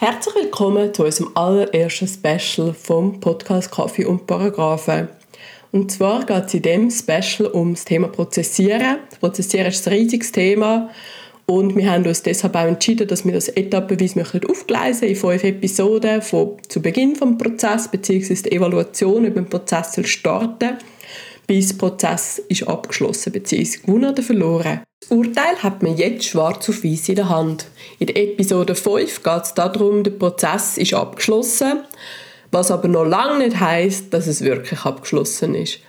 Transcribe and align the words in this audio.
Herzlich 0.00 0.34
willkommen 0.34 0.94
zu 0.94 1.04
unserem 1.04 1.30
allerersten 1.34 2.08
Special 2.08 2.72
vom 2.72 3.20
Podcast 3.20 3.70
Kaffee 3.70 4.06
und 4.06 4.26
Paragraphen. 4.26 5.08
Und 5.72 5.92
zwar 5.92 6.24
geht 6.24 6.46
es 6.46 6.54
in 6.54 6.62
diesem 6.62 6.90
Special 6.90 7.50
um 7.50 7.74
das 7.74 7.84
Thema 7.84 8.08
Prozessieren. 8.08 9.00
Prozessieren 9.20 9.66
ist 9.66 9.86
ein 9.86 9.92
riesiges 9.92 10.32
Thema 10.32 10.88
und 11.44 11.76
wir 11.76 11.92
haben 11.92 12.06
uns 12.06 12.22
deshalb 12.22 12.56
auch 12.56 12.64
entschieden, 12.64 13.08
dass 13.08 13.26
wir 13.26 13.34
das 13.34 13.50
etappenweise 13.50 14.24
aufgleisen 14.48 15.06
in 15.06 15.16
fünf 15.16 15.44
Episoden 15.44 16.22
von 16.22 16.56
zu 16.66 16.80
Beginn 16.80 17.12
des 17.12 17.36
Prozesses 17.36 17.88
bzw. 17.88 18.34
die 18.36 18.52
Evaluation 18.52 19.26
über 19.26 19.42
den 19.42 19.50
Prozess 19.50 20.00
starten 20.08 20.78
bis 21.50 21.70
der 21.70 21.78
Prozess 21.78 22.38
ist 22.46 22.68
abgeschlossen 22.68 23.32
bzw. 23.32 23.78
gewonnen 23.84 24.12
oder 24.12 24.22
verloren. 24.22 24.82
Das 25.00 25.10
Urteil 25.10 25.60
hat 25.60 25.82
man 25.82 25.96
jetzt 25.96 26.26
schwarz 26.26 26.68
auf 26.68 26.84
weiß 26.84 27.08
in 27.08 27.16
der 27.16 27.28
Hand. 27.28 27.66
In 27.98 28.06
der 28.06 28.16
Episode 28.18 28.76
5 28.76 29.20
geht 29.24 29.42
es 29.42 29.54
darum, 29.54 30.04
der 30.04 30.12
Prozess 30.12 30.78
ist 30.78 30.94
abgeschlossen, 30.94 31.80
was 32.52 32.70
aber 32.70 32.86
noch 32.86 33.04
lange 33.04 33.44
nicht 33.44 33.58
heißt, 33.58 34.14
dass 34.14 34.28
es 34.28 34.42
wirklich 34.42 34.84
abgeschlossen 34.84 35.56
ist. 35.56 35.80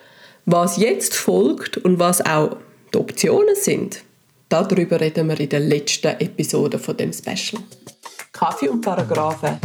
Was 0.48 0.78
jetzt 0.78 1.14
folgt 1.14 1.78
und 1.78 2.00
was 2.00 2.26
auch 2.26 2.58
die 2.92 2.98
Optionen 2.98 3.54
sind, 3.54 4.02
darüber 4.50 5.00
reden 5.00 5.28
wir 5.28 5.40
in 5.40 5.50
der 5.50 5.60
letzten 5.60 6.20
Episode 6.20 6.80
von 6.80 6.98
dem 6.98 7.14
Special. 7.14 7.62
Kaffee 8.34 8.68
und 8.68 8.82
Paragraphen 8.82 9.60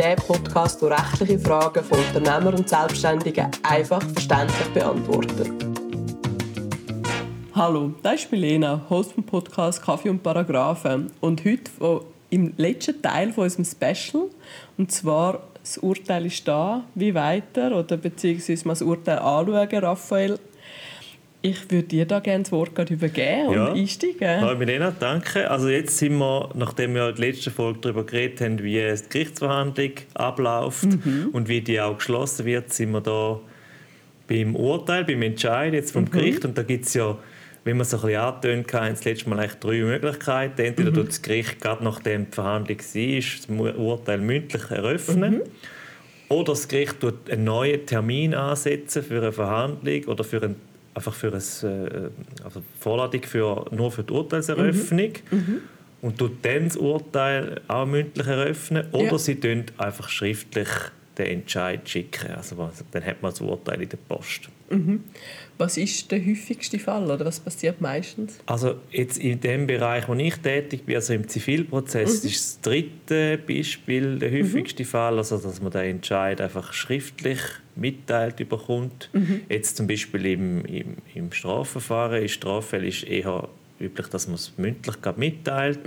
der 0.00 0.16
Podcast, 0.16 0.80
der 0.80 0.92
rechtliche 0.92 1.38
Fragen 1.38 1.84
von 1.84 1.98
Unternehmern 1.98 2.54
und 2.54 2.66
Selbstständigen 2.66 3.48
einfach 3.62 4.02
verständlich 4.02 4.68
beantwortet. 4.72 5.50
Hallo, 7.54 7.92
das 8.02 8.22
ist 8.22 8.32
Milena, 8.32 8.80
Host 8.88 9.12
vom 9.12 9.24
Podcast 9.24 9.82
Kaffee 9.82 10.08
und 10.08 10.22
Paragraphen. 10.22 11.12
Und 11.20 11.44
heute 11.44 12.06
im 12.30 12.54
letzten 12.56 13.02
Teil 13.02 13.30
von 13.34 13.44
unserem 13.44 13.66
Special. 13.66 14.30
Und 14.78 14.90
zwar, 14.90 15.42
das 15.62 15.76
Urteil 15.76 16.24
ist 16.24 16.48
da, 16.48 16.82
wie 16.94 17.14
weiter, 17.14 17.76
oder 17.76 17.98
beziehungsweise 17.98 18.66
mal 18.66 18.72
das 18.72 18.80
Urteil 18.82 19.18
anschauen, 19.18 19.84
Raphael. 19.84 20.38
Ich 21.42 21.70
würde 21.70 21.88
dir 21.88 22.04
da 22.04 22.20
gerne 22.20 22.42
das 22.42 22.52
Wort 22.52 22.90
übergeben 22.90 23.52
ja. 23.52 23.68
und 23.68 23.78
einsteigen. 23.78 24.40
Hallo 24.42 24.58
Milena, 24.58 24.90
danke. 24.90 25.50
Also 25.50 25.70
jetzt 25.70 25.96
sind 25.96 26.18
wir, 26.18 26.50
nachdem 26.54 26.94
wir 26.94 27.08
in 27.08 27.16
der 27.16 27.26
letzten 27.28 27.50
Folge 27.50 27.78
darüber 27.80 28.04
geredet 28.04 28.42
haben, 28.42 28.62
wie 28.62 28.74
die 28.74 29.08
Gerichtsverhandlung 29.08 29.92
abläuft 30.12 30.84
mhm. 30.84 31.30
und 31.32 31.48
wie 31.48 31.62
die 31.62 31.80
auch 31.80 31.96
geschlossen 31.96 32.44
wird, 32.44 32.72
sind 32.74 32.90
wir 32.90 33.00
da 33.00 33.40
beim 34.28 34.54
Urteil, 34.54 35.04
beim 35.04 35.22
Entscheid 35.22 35.72
jetzt 35.72 35.92
vom 35.92 36.04
mhm. 36.04 36.10
Gericht. 36.10 36.44
Und 36.44 36.58
da 36.58 36.62
gibt 36.62 36.84
es 36.84 36.92
ja, 36.92 37.16
wie 37.64 37.72
man 37.72 37.80
es 37.82 37.94
ein 37.94 38.02
bisschen 38.02 38.20
angetönt 38.20 38.72
hat, 38.74 38.92
das 38.92 39.04
letzte 39.06 39.30
Mal 39.30 39.38
eigentlich 39.38 39.60
drei 39.60 39.78
Möglichkeiten. 39.78 40.60
Entweder 40.60 40.90
mhm. 40.90 41.06
das 41.06 41.22
Gericht, 41.22 41.58
gerade 41.58 41.82
nachdem 41.82 42.26
die 42.26 42.34
Verhandlung 42.34 42.78
war, 42.78 43.66
das 43.66 43.76
Urteil 43.78 44.18
mündlich 44.18 44.70
eröffnen. 44.70 45.36
Mhm. 45.36 45.42
Oder 46.28 46.52
das 46.52 46.68
Gericht 46.68 47.00
tut 47.00 47.30
einen 47.30 47.44
neuen 47.44 47.86
Termin 47.86 48.34
ansetzen 48.34 49.02
für 49.02 49.16
eine 49.16 49.32
Verhandlung 49.32 50.04
oder 50.04 50.22
für 50.22 50.42
einen 50.42 50.69
einfach 50.94 51.14
für 51.14 51.28
eine 51.28 51.38
äh, 51.38 52.44
also 52.44 52.62
Vorladung 52.78 53.22
für, 53.22 53.66
nur 53.70 53.90
für 53.90 54.02
die 54.02 54.12
Urteilseröffnung 54.12 55.12
mhm. 55.30 55.38
Mhm. 55.38 55.60
und 56.02 56.18
tut 56.18 56.44
dann 56.44 56.64
das 56.64 56.76
Urteil 56.76 57.60
auch 57.68 57.86
mündlich 57.86 58.26
eröffnen 58.26 58.86
oder 58.92 59.12
ja. 59.12 59.18
sie 59.18 59.38
tun 59.38 59.64
einfach 59.78 60.08
schriftlich 60.08 60.68
den 61.18 61.26
Entscheid 61.26 61.88
schicken. 61.88 62.30
Also 62.32 62.70
dann 62.92 63.04
hat 63.04 63.22
man 63.22 63.30
das 63.32 63.40
Urteil 63.40 63.82
in 63.82 63.88
der 63.88 63.96
Post. 63.96 64.48
Mhm. 64.70 65.04
Was 65.58 65.76
ist 65.76 66.10
der 66.10 66.24
häufigste 66.24 66.78
Fall 66.78 67.10
oder 67.10 67.24
was 67.24 67.40
passiert 67.40 67.80
meistens? 67.80 68.38
Also 68.46 68.76
jetzt 68.90 69.18
in 69.18 69.40
dem 69.40 69.66
Bereich, 69.66 70.08
wo 70.08 70.14
ich 70.14 70.36
tätig 70.36 70.84
bin, 70.86 70.94
also 70.94 71.12
im 71.12 71.28
Zivilprozess, 71.28 72.22
mhm. 72.22 72.30
ist 72.30 72.44
das 72.44 72.60
dritte 72.62 73.38
Beispiel 73.38 74.18
der 74.18 74.30
häufigste 74.30 74.84
mhm. 74.84 74.88
Fall, 74.88 75.18
also 75.18 75.38
dass 75.38 75.60
man 75.60 75.72
den 75.72 75.96
Entscheid 75.96 76.40
einfach 76.40 76.72
schriftlich 76.72 77.40
mitteilt 77.74 78.36
bekommt. 78.48 79.10
Mhm. 79.12 79.42
Jetzt 79.48 79.76
zum 79.76 79.86
Beispiel 79.86 80.26
im, 80.26 80.64
im, 80.64 80.96
im 81.14 81.32
Strafverfahren, 81.32 82.22
ist 82.22 82.44
eher 83.04 83.48
üblich, 83.80 84.06
dass 84.08 84.28
man 84.28 84.36
es 84.36 84.52
mündlich 84.56 84.96
mitteilt. 85.16 85.80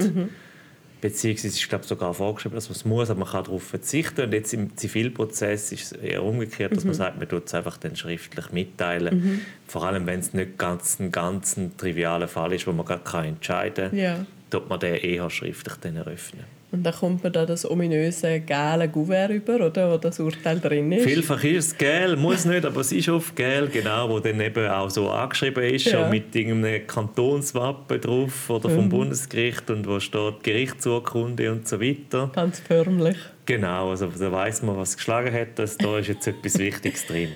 Beziehungsweise 1.03 1.47
ist 1.47 1.67
glaube 1.67 1.83
sogar 1.83 2.13
vorgeschrieben, 2.13 2.55
dass 2.55 2.69
man 2.69 2.77
es 2.77 2.85
muss, 2.85 3.09
aber 3.09 3.19
man 3.19 3.29
kann 3.29 3.43
darauf 3.43 3.61
verzichten. 3.61 4.21
Und 4.21 4.31
jetzt 4.31 4.53
im 4.53 4.77
Zivilprozess 4.77 5.73
ist 5.73 5.91
es 5.91 5.91
eher 5.91 6.23
umgekehrt, 6.23 6.71
dass 6.71 6.85
mhm. 6.85 6.91
man 6.91 6.95
sagt, 6.95 7.19
man 7.19 7.27
tut 7.27 7.47
es 7.47 7.53
einfach 7.53 7.75
dann 7.75 7.97
schriftlich 7.97 8.53
mitteilen. 8.53 9.17
Mhm. 9.17 9.41
Vor 9.67 9.83
allem, 9.83 10.05
wenn 10.05 10.21
es 10.21 10.33
nicht 10.33 10.57
ganz 10.57 11.01
ein 11.01 11.11
ganz 11.11 11.57
ein 11.57 11.75
trivialer 11.75 12.29
Fall 12.29 12.53
ist, 12.53 12.67
wo 12.67 12.71
man 12.71 12.85
gar 12.85 13.03
keinen 13.03 13.35
entscheiden 13.35 13.89
kann, 13.89 13.99
ja. 13.99 14.25
tut 14.49 14.69
man 14.69 14.79
den 14.79 14.95
eher 14.95 15.29
schriftlich 15.29 15.75
dann 15.81 15.97
eröffnen. 15.97 16.45
Und 16.73 16.81
dann 16.81 16.93
kommt 16.95 17.23
man 17.23 17.31
da 17.31 17.45
das 17.45 17.69
ominöse 17.69 18.39
gelbe 18.39 18.89
Kuvert 18.89 19.29
über, 19.29 19.67
oder, 19.67 19.91
wo 19.91 19.97
das 19.97 20.19
Urteil 20.19 20.59
drin 20.59 20.91
ist. 20.91 21.03
Vielfach 21.03 21.43
ist 21.43 21.67
es 21.67 21.77
gel, 21.77 22.15
muss 22.15 22.45
nicht, 22.45 22.65
aber 22.65 22.81
es 22.81 22.91
ist 22.91 23.07
oft 23.09 23.35
gel, 23.35 23.67
genau, 23.67 24.09
wo 24.09 24.19
dann 24.19 24.41
eben 24.41 24.67
auch 24.67 24.89
so 24.89 25.07
angeschrieben 25.11 25.63
ist, 25.65 25.85
ja. 25.85 26.09
mit 26.09 26.35
irgendeinem 26.35 26.87
Kantonswappen 26.87 28.01
drauf 28.01 28.49
oder 28.49 28.71
vom 28.71 28.85
mhm. 28.85 28.89
Bundesgericht 28.89 29.69
und 29.69 29.85
wo 29.85 29.99
steht 29.99 30.41
Gerichtsurkunde 30.41 31.51
und 31.51 31.67
so 31.67 31.79
weiter. 31.79 32.31
Ganz 32.33 32.59
förmlich. 32.59 33.17
Genau, 33.45 33.91
also 33.91 34.07
da 34.07 34.31
weiß 34.31 34.63
man, 34.63 34.75
was 34.75 34.97
geschlagen 34.97 35.31
hat, 35.31 35.59
dass 35.59 35.77
da 35.77 35.99
ist 35.99 36.07
jetzt 36.07 36.25
etwas 36.25 36.57
Wichtiges 36.57 37.05
drin. 37.05 37.33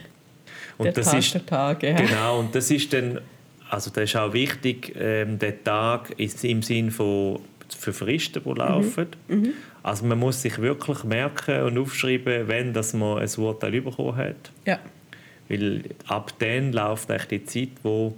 Und 0.79 0.85
der 0.85 0.93
das 0.93 1.11
Tag 1.11 1.19
ist 1.19 1.33
der 1.35 1.45
Tag, 1.45 1.83
ja. 1.83 1.93
Genau, 1.93 2.39
und 2.39 2.55
das 2.55 2.71
ist 2.71 2.91
dann, 2.91 3.21
also 3.69 3.91
das 3.91 4.05
ist 4.05 4.15
auch 4.15 4.33
wichtig, 4.33 4.95
ähm, 4.99 5.37
der 5.37 5.63
Tag 5.63 6.09
ist 6.17 6.43
im 6.43 6.63
Sinn 6.63 6.89
von 6.89 7.39
für 7.75 7.94
Fristen, 7.94 8.41
die 8.44 8.53
laufen. 8.53 9.07
Mhm. 9.28 9.35
Mhm. 9.35 9.53
Also 9.83 10.05
man 10.05 10.19
muss 10.19 10.41
sich 10.41 10.59
wirklich 10.59 11.03
merken 11.03 11.63
und 11.63 11.78
aufschreiben, 11.78 12.47
wenn 12.47 12.73
dass 12.73 12.94
man 12.94 13.19
ein 13.19 13.29
Urteil 13.38 13.81
bekommen 13.81 14.16
hat. 14.16 14.51
Ja. 14.66 14.79
Weil 15.50 15.83
ab 16.07 16.33
dann 16.39 16.73
läuft 16.73 17.09
eigentlich 17.09 17.28
die 17.28 17.45
Zeit, 17.45 17.69
wo 17.83 18.13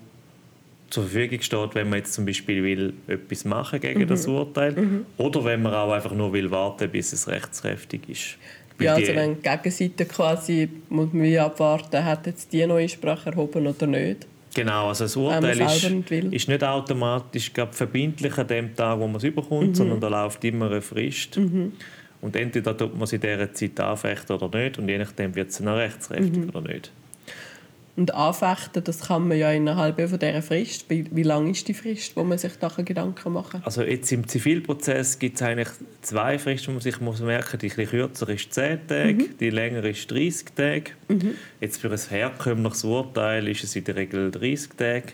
zur 0.90 1.04
Verfügung 1.04 1.42
steht, 1.42 1.76
wenn 1.76 1.90
man 1.90 2.00
jetzt 2.00 2.14
zum 2.14 2.26
Beispiel 2.26 2.64
will, 2.64 2.94
etwas 3.08 3.46
machen 3.46 3.80
gegen 3.80 4.02
mhm. 4.02 4.08
das 4.08 4.26
Urteil 4.28 4.72
mhm. 4.72 5.06
oder 5.18 5.46
wenn 5.46 5.62
man 5.62 5.74
auch 5.74 5.92
einfach 5.92 6.14
nur 6.14 6.34
will 6.34 6.50
warten, 6.50 6.90
bis 6.90 7.14
es 7.14 7.28
rechtskräftig 7.28 8.10
ist. 8.10 8.38
Ja, 8.80 8.96
also 8.96 9.14
wenn 9.14 9.36
die 9.36 9.42
Gegenseite 9.42 10.06
quasi 10.06 10.70
muss 10.88 11.12
man 11.12 11.36
abwarten, 11.38 12.04
hat 12.04 12.26
jetzt 12.28 12.52
die 12.54 12.66
neue 12.66 12.88
Sprache 12.88 13.30
erhoben 13.30 13.68
oder 13.68 13.86
nicht. 13.86 14.26
Genau, 14.54 14.88
also 14.88 15.06
das 15.06 15.16
Urteil 15.16 15.60
ist, 15.62 15.90
nicht 15.90 16.12
ist 16.12 16.48
nicht 16.48 16.64
automatisch 16.64 17.52
verbindlich 17.72 18.38
an 18.38 18.48
dem 18.48 18.76
Tag, 18.76 19.00
wo 19.00 19.08
man 19.08 19.18
es 19.18 19.24
überkommt, 19.24 19.70
mhm. 19.70 19.76
sondern 19.76 20.00
da 20.00 20.08
läuft 20.08 20.44
immer 20.44 20.68
eine 20.68 20.82
Frist. 20.82 21.38
Mhm. 21.38 21.74
Und 22.22 22.36
entweder 22.36 22.76
tut 22.76 22.94
man 22.94 23.04
es 23.04 23.14
in 23.14 23.22
dieser 23.22 23.54
Zeit 23.54 23.80
anfechten 23.80 24.36
oder 24.36 24.60
nicht 24.60 24.78
und 24.78 24.90
je 24.90 24.98
nachdem 24.98 25.36
wird 25.36 25.50
es 25.50 25.60
dann 25.60 25.68
rechtskräftig 25.70 26.44
mhm. 26.44 26.50
oder 26.50 26.62
nicht. 26.62 26.92
Und 28.00 28.14
anfechten, 28.14 28.82
das 28.82 29.02
kann 29.02 29.28
man 29.28 29.38
ja 29.38 29.52
innerhalb 29.52 30.00
von 30.10 30.18
dieser 30.18 30.42
Frist. 30.42 30.86
Wie, 30.90 31.04
wie 31.12 31.24
lang 31.24 31.52
ist 31.52 31.68
die 31.68 31.74
Frist, 31.74 32.16
wo 32.16 32.24
man 32.24 32.38
sich 32.38 32.54
da 32.58 32.70
Gedanken 32.70 33.34
machen 33.34 33.52
kann? 33.52 33.64
Also 33.66 33.84
jetzt 33.84 34.10
im 34.14 34.26
Zivilprozess 34.26 35.20
gibt 35.20 35.36
es 35.36 35.42
eigentlich 35.42 35.68
zwei 36.02 36.40
Fristen, 36.40 36.68
die 36.68 36.72
man 36.72 36.82
sich 36.82 37.02
muss 37.02 37.20
merken 37.20 37.60
muss. 37.62 37.76
Die 37.76 37.86
kürzer 37.86 38.30
ist 38.30 38.54
10 38.54 38.88
Tage, 38.88 39.14
mhm. 39.16 39.38
die 39.38 39.50
länger 39.50 39.84
ist 39.84 40.10
30 40.10 40.46
Tage. 40.56 40.92
Mhm. 41.10 41.36
Jetzt 41.60 41.82
für 41.82 41.92
ein 41.92 42.00
herkömmliches 42.00 42.86
Urteil 42.86 43.46
ist 43.50 43.66
es 43.66 43.76
in 43.76 43.84
der 43.84 43.98
Regel 43.98 44.32
30 44.32 44.70
Tage. 44.78 45.08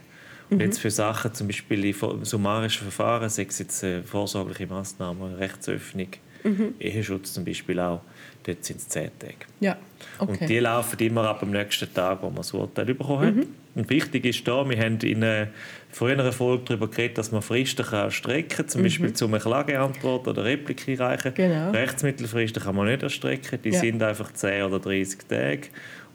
Und 0.51 0.57
mhm. 0.57 0.61
jetzt 0.65 0.77
für 0.77 0.91
Sachen, 0.91 1.33
zum 1.33 1.47
Beispiel 1.47 1.85
in 1.85 2.23
summarischen 2.23 2.83
Verfahren, 2.83 3.29
sei 3.29 3.47
es 3.49 3.57
jetzt 3.57 3.83
eine 3.83 4.03
vorsorgliche 4.03 4.67
Massnahme, 4.67 5.39
Rechtsöffnung, 5.39 6.09
mhm. 6.43 6.75
Eheschutz 6.79 7.33
zum 7.33 7.45
Beispiel 7.45 7.79
auch, 7.79 8.01
dort 8.45 8.63
sind 8.63 8.77
es 8.77 8.87
10 8.89 9.11
Tage. 9.19 9.35
Ja. 9.59 9.77
Okay. 10.19 10.31
Und 10.31 10.49
die 10.49 10.59
laufen 10.59 10.99
immer 10.99 11.23
ab 11.25 11.39
dem 11.39 11.51
nächsten 11.51 11.93
Tag, 11.93 12.21
wo 12.21 12.27
man 12.27 12.37
das 12.37 12.53
Urteil 12.53 12.85
bekommen 12.85 13.25
hat. 13.25 13.35
Mhm. 13.35 13.47
Und 13.75 13.89
wichtig 13.89 14.25
ist 14.25 14.47
da, 14.47 14.67
wir 14.67 14.77
haben 14.77 14.99
in 14.99 15.23
einer 15.23 15.47
früheren 15.91 16.31
Folge 16.31 16.63
darüber 16.65 16.89
geredet, 16.89 17.17
dass 17.17 17.31
man 17.31 17.41
Fristen 17.41 17.85
kann 17.85 18.11
strecken 18.11 18.49
kann, 18.49 18.67
zum 18.67 18.81
mhm. 18.81 18.85
Beispiel 18.85 19.13
zu 19.13 19.27
einer 19.27 19.39
Klageantwort 19.39 20.27
oder 20.27 20.45
Replik 20.45 20.87
einreichen. 20.87 21.33
Genau. 21.33 21.71
Rechtsmittelfristen 21.71 22.63
kann 22.63 22.75
man 22.75 22.87
nicht 22.87 23.03
erstrecken, 23.03 23.59
die 23.63 23.69
ja. 23.69 23.79
sind 23.79 24.01
einfach 24.01 24.31
10 24.31 24.63
oder 24.63 24.79
30 24.79 25.27
Tage. 25.27 25.61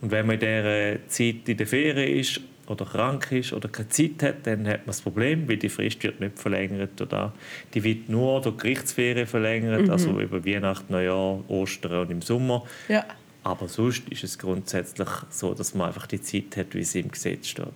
Und 0.01 0.11
wenn 0.11 0.27
man 0.27 0.35
in 0.35 0.41
dieser 0.41 1.09
Zeit 1.09 1.49
in 1.49 1.57
der 1.57 1.67
Ferien 1.67 2.19
ist 2.19 2.41
oder 2.71 2.85
krank 2.85 3.33
ist 3.33 3.53
oder 3.53 3.69
keine 3.69 3.89
Zeit 3.89 4.23
hat, 4.23 4.47
dann 4.47 4.67
hat 4.67 4.81
man 4.81 4.87
das 4.87 5.03
Problem, 5.03 5.49
weil 5.49 5.57
die 5.57 5.69
Frist 5.69 6.03
wird 6.05 6.21
nicht 6.21 6.39
verlängert. 6.39 7.01
Oder 7.01 7.33
die 7.75 7.83
wird 7.83 8.09
nur 8.09 8.41
durch 8.41 8.57
Gerichtsferien 8.59 9.27
verlängert, 9.27 9.83
mhm. 9.83 9.91
also 9.91 10.19
über 10.21 10.45
Weihnachten, 10.47 10.93
Neujahr, 10.93 11.43
Ostern 11.49 12.03
und 12.03 12.11
im 12.11 12.23
Sommer. 12.23 12.65
Ja. 12.89 13.05
Aber 13.43 13.69
sonst 13.69 14.09
ist 14.11 14.23
es 14.23 14.39
grundsätzlich 14.39 15.09
so, 15.31 15.53
dass 15.53 15.75
man 15.75 15.89
einfach 15.89 16.07
die 16.07 16.21
Zeit 16.21 16.57
hat, 16.57 16.75
wie 16.75 16.85
sie 16.85 17.01
im 17.01 17.11
Gesetz 17.11 17.49
steht. 17.49 17.67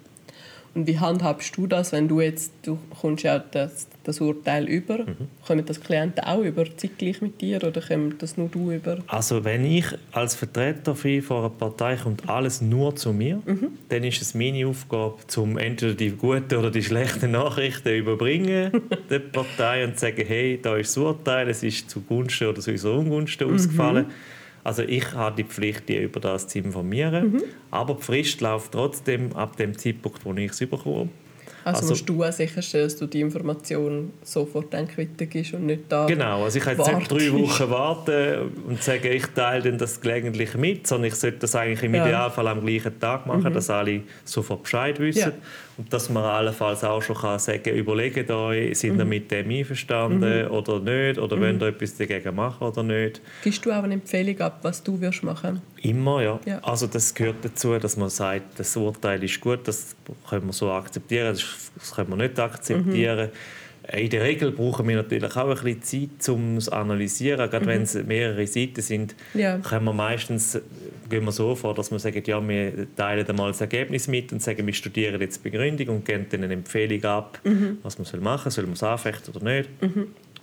Und 0.75 0.89
wie 0.89 0.99
handhabst 0.99 1.57
du 1.57 1.67
das, 1.69 1.93
wenn 1.93 2.09
du 2.09 2.21
jetzt, 2.21 2.53
du 2.65 2.79
kommst 3.01 3.23
ja 3.23 3.39
das, 3.39 3.87
das 4.03 4.21
Urteil 4.21 4.69
über, 4.69 4.99
mhm. 4.99 5.29
kommen 5.47 5.65
das 5.65 5.81
Klienten 5.81 6.25
auch 6.25 6.41
über 6.41 6.65
zeitgleich 6.77 7.23
mit 7.23 7.41
dir 7.41 7.63
oder 7.63 7.81
kommt 7.81 8.21
das 8.23 8.37
nur 8.37 8.49
du 8.49 8.73
über? 8.73 8.99
Also 9.07 9.45
wenn 9.45 9.65
ich 9.65 9.87
als 10.11 10.35
Vertreter 10.35 10.97
von 10.97 11.23
einer 11.31 11.51
Partei 11.51 11.97
kommt 11.97 12.29
alles 12.29 12.61
nur 12.61 12.97
zu 12.97 13.13
mir, 13.13 13.41
mhm. 13.47 13.69
dann 13.89 14.03
ist 14.03 14.21
es 14.21 14.35
meine 14.35 14.67
Aufgabe, 14.67 15.19
zum 15.29 15.59
entweder 15.59 15.95
die 15.95 16.11
guten 16.11 16.57
oder 16.57 16.73
die 16.73 16.83
schlechten 16.83 17.31
Nachrichten 17.31 17.95
überbringen 17.95 18.73
der 19.11 19.21
Partei 19.21 19.85
und 19.85 19.95
zu 19.95 20.07
sagen, 20.07 20.25
hey, 20.27 20.59
da 20.61 20.77
ist 20.77 20.97
das 20.97 21.03
Urteil, 21.03 21.49
es 21.49 21.63
ist 21.63 21.89
zugunsten 21.89 22.49
oder 22.49 22.61
zu 22.61 22.73
unserer 22.73 22.99
Ungunsten 22.99 23.49
mhm. 23.49 23.55
ausgefallen. 23.55 24.07
Also 24.65 24.83
ich 24.83 25.13
habe 25.13 25.37
die 25.37 25.45
Pflicht, 25.45 25.89
die 25.89 25.99
über 25.99 26.21
das 26.21 26.49
zu 26.49 26.59
informieren. 26.59 27.33
Mhm. 27.33 27.43
Aber 27.71 27.97
die 27.97 28.03
Frist 28.03 28.41
läuft 28.41 28.73
trotzdem 28.73 29.33
ab 29.35 29.57
dem 29.57 29.79
Zeitpunkt, 29.79 30.25
wo 30.25 30.33
ich 30.33 30.51
es 30.51 30.59
bekomme. 30.59 31.11
Also, 31.65 31.81
also 31.81 31.93
musst 31.93 32.09
du 32.09 32.23
auch 32.23 32.33
sicherstellen, 32.33 32.85
dass 32.85 32.97
du 32.97 33.07
die 33.07 33.23
Information 33.23 34.13
sofort 34.23 34.73
weitergibst 34.73 35.55
und 35.55 35.65
nicht 35.65 35.85
da 35.89 36.05
Genau, 36.07 36.45
also 36.45 36.59
ich 36.59 36.65
kann 36.65 36.77
jetzt 36.77 36.93
nicht 36.93 37.11
drei 37.11 37.33
Wochen 37.33 37.71
warten 37.71 38.53
und 38.69 38.83
sagen, 38.83 39.07
ich 39.11 39.27
teile 39.29 39.73
das 39.73 39.99
gelegentlich 39.99 40.55
mit, 40.57 40.87
sondern 40.87 41.09
ich 41.09 41.15
sollte 41.15 41.39
das 41.39 41.57
eigentlich 41.57 41.83
im 41.83 41.95
ja. 41.95 42.05
Idealfall 42.05 42.49
am 42.49 42.65
gleichen 42.65 43.01
Tag 43.01 43.27
machen, 43.27 43.45
mhm. 43.45 43.55
dass 43.55 43.71
alle 43.71 44.03
sofort 44.25 44.65
Bescheid 44.65 45.01
wissen. 45.01 45.21
Ja. 45.21 45.33
Und 45.77 45.93
dass 45.93 46.11
man 46.11 46.23
allenfalls 46.23 46.85
auch 46.85 47.03
schon 47.03 47.17
kann 47.17 47.39
sagen 47.39 47.75
überlegt 47.75 48.31
euch, 48.31 48.79
sind 48.79 48.99
ihr 48.99 49.05
mhm. 49.05 49.09
mit 49.09 49.31
dem 49.31 49.51
einverstanden 49.51 50.45
mhm. 50.45 50.51
oder 50.51 50.81
nicht, 50.81 51.19
oder 51.19 51.37
mhm. 51.37 51.41
wollt 51.41 51.63
ihr 51.63 51.69
etwas 51.69 51.97
dagegen 51.97 52.35
machen 52.35 52.69
oder 52.69 52.83
nicht. 52.83 53.23
Gibst 53.43 53.65
du 53.65 53.73
auch 53.73 53.83
eine 53.83 53.95
Empfehlung 53.95 54.39
ab, 54.41 54.59
was 54.63 54.83
du 54.83 55.01
wirst 55.01 55.23
machen 55.23 55.63
Immer, 55.85 56.23
ja. 56.23 56.41
ja. 56.47 56.59
Also 56.63 56.87
das 56.87 57.15
gehört 57.15 57.45
dazu, 57.45 57.79
dass 57.79 57.97
man 57.97 58.09
sagt, 58.09 58.59
das 58.59 58.77
Urteil 58.77 59.23
ist 59.23 59.41
gut, 59.41 59.69
das 59.69 59.95
können 60.29 60.47
wir 60.47 60.53
so 60.53 60.71
akzeptieren, 60.71 61.35
das, 61.35 61.93
können 61.95 62.11
wir 62.11 62.17
nicht 62.17 62.39
akzeptieren. 62.39 63.27
Mhm 63.27 63.33
in 63.93 64.09
der 64.09 64.23
Regel 64.23 64.51
brauchen 64.51 64.89
wir 64.89 64.97
natürlich 64.97 65.37
auch 65.37 65.49
ein 65.49 65.79
bisschen 65.79 66.11
Zeit, 66.11 66.29
um 66.31 66.57
es 66.57 66.67
zu 66.67 66.73
analysieren. 66.73 67.51
Gerade 67.51 67.65
mhm. 67.65 67.69
wenn 67.69 67.83
es 67.83 67.95
mehrere 67.95 68.47
Seiten 68.47 68.81
sind, 68.81 69.15
ja. 69.35 69.59
können 69.59 69.85
wir 69.85 69.93
meistens 69.93 70.59
gehen 71.11 71.25
wir 71.25 71.33
so 71.33 71.55
vor, 71.55 71.75
dass 71.75 71.91
wir 71.91 71.99
sagen, 71.99 72.23
ja, 72.25 72.49
wir 72.49 72.87
teilen 72.97 73.27
einmal 73.29 73.51
das 73.51 73.61
Ergebnis 73.61 74.09
mit 74.09 74.33
und 74.33 74.43
sagen, 74.43 74.67
wir 74.67 74.73
studieren 74.73 75.21
jetzt 75.21 75.45
die 75.45 75.51
Begründung 75.51 75.97
und 75.97 76.05
geben 76.05 76.27
dann 76.31 76.45
eine 76.45 76.55
Empfehlung 76.55 77.05
ab, 77.05 77.39
mhm. 77.45 77.79
was 77.83 77.99
man 77.99 78.23
machen 78.23 78.51
soll, 78.51 78.65
soll 78.65 78.65
man 78.65 78.73
es 78.73 78.83
anfechten 78.83 79.35
oder 79.35 79.45
nicht. 79.45 79.69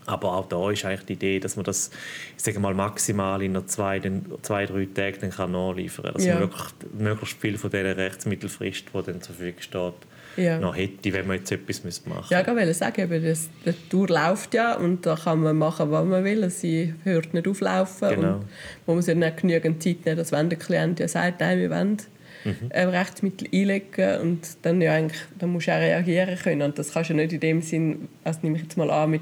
Aber 0.06 0.34
auch 0.34 0.48
da 0.48 0.72
ist 0.72 0.84
eigentlich 0.86 1.06
die 1.06 1.14
Idee, 1.14 1.40
dass 1.40 1.56
man 1.56 1.66
das 1.66 1.92
ich 2.36 2.44
sage 2.44 2.60
mal, 2.60 2.74
maximal 2.74 3.42
in 3.42 3.68
zwei, 3.68 4.00
den, 4.00 4.26
zwei 4.42 4.66
drei 4.66 4.86
Tagen 4.86 5.18
dann 5.22 5.30
kann 5.30 5.52
nachliefern 5.52 6.06
kann. 6.06 6.14
Dass 6.16 6.26
ja. 6.26 6.34
man 6.34 6.44
wirklich 6.44 6.64
möglichst 6.98 7.40
viel 7.40 7.58
von 7.58 7.70
dieser 7.70 7.96
Rechtsmittelfrist, 7.96 8.86
die 8.94 9.04
dann 9.04 9.22
zur 9.22 9.36
Verfügung 9.36 9.62
steht, 9.62 9.94
ja. 10.38 10.60
noch 10.60 10.76
hätte, 10.76 11.14
wenn 11.14 11.28
man 11.28 11.38
jetzt 11.38 11.52
etwas 11.52 11.84
machen 11.84 12.14
müsste. 12.16 12.34
Ja, 12.34 12.42
ich 12.42 12.48
wollte 12.48 12.74
sagen, 12.74 13.24
das, 13.24 13.50
die 13.66 13.90
Tour 13.90 14.08
läuft 14.08 14.54
ja 14.54 14.76
und 14.76 15.06
da 15.06 15.16
kann 15.16 15.42
man 15.42 15.58
machen, 15.58 15.92
was 15.92 16.06
man 16.06 16.24
will. 16.24 16.50
Sie 16.50 16.94
hört 17.04 17.34
nicht 17.34 17.48
auflaufen. 17.48 18.10
Genau. 18.10 18.36
Und 18.36 18.46
man 18.88 18.96
muss 18.96 19.08
ja 19.08 19.16
nicht 19.16 19.38
genügend 19.38 19.84
Zeit 19.84 20.06
nehmen, 20.06 20.18
dass 20.18 20.32
wenn 20.32 20.50
der 20.50 20.58
Klient 20.58 21.00
ja 21.00 21.08
sagt, 21.08 21.42
nein, 21.42 21.60
wir 21.60 21.70
wollen 21.70 21.98
mhm. 22.44 22.72
Rechtsmittel 22.72 23.48
einlegen 23.54 24.22
und 24.22 24.40
dann, 24.62 24.82
ja, 24.82 24.94
eigentlich, 24.94 25.22
dann 25.40 25.52
musst 25.52 25.68
du 25.68 25.72
auch 25.72 25.80
reagieren 25.80 26.38
können. 26.38 26.62
Und 26.62 26.80
das 26.80 26.94
kannst 26.94 27.10
du 27.10 27.14
nicht 27.14 27.34
in 27.34 27.40
dem 27.40 27.62
Sinn, 27.62 28.08
also 28.24 28.40
nehme 28.44 28.58
ich 28.58 28.64
jetzt 28.64 28.78
mal 28.78 28.90
an, 28.90 29.12
mit 29.12 29.22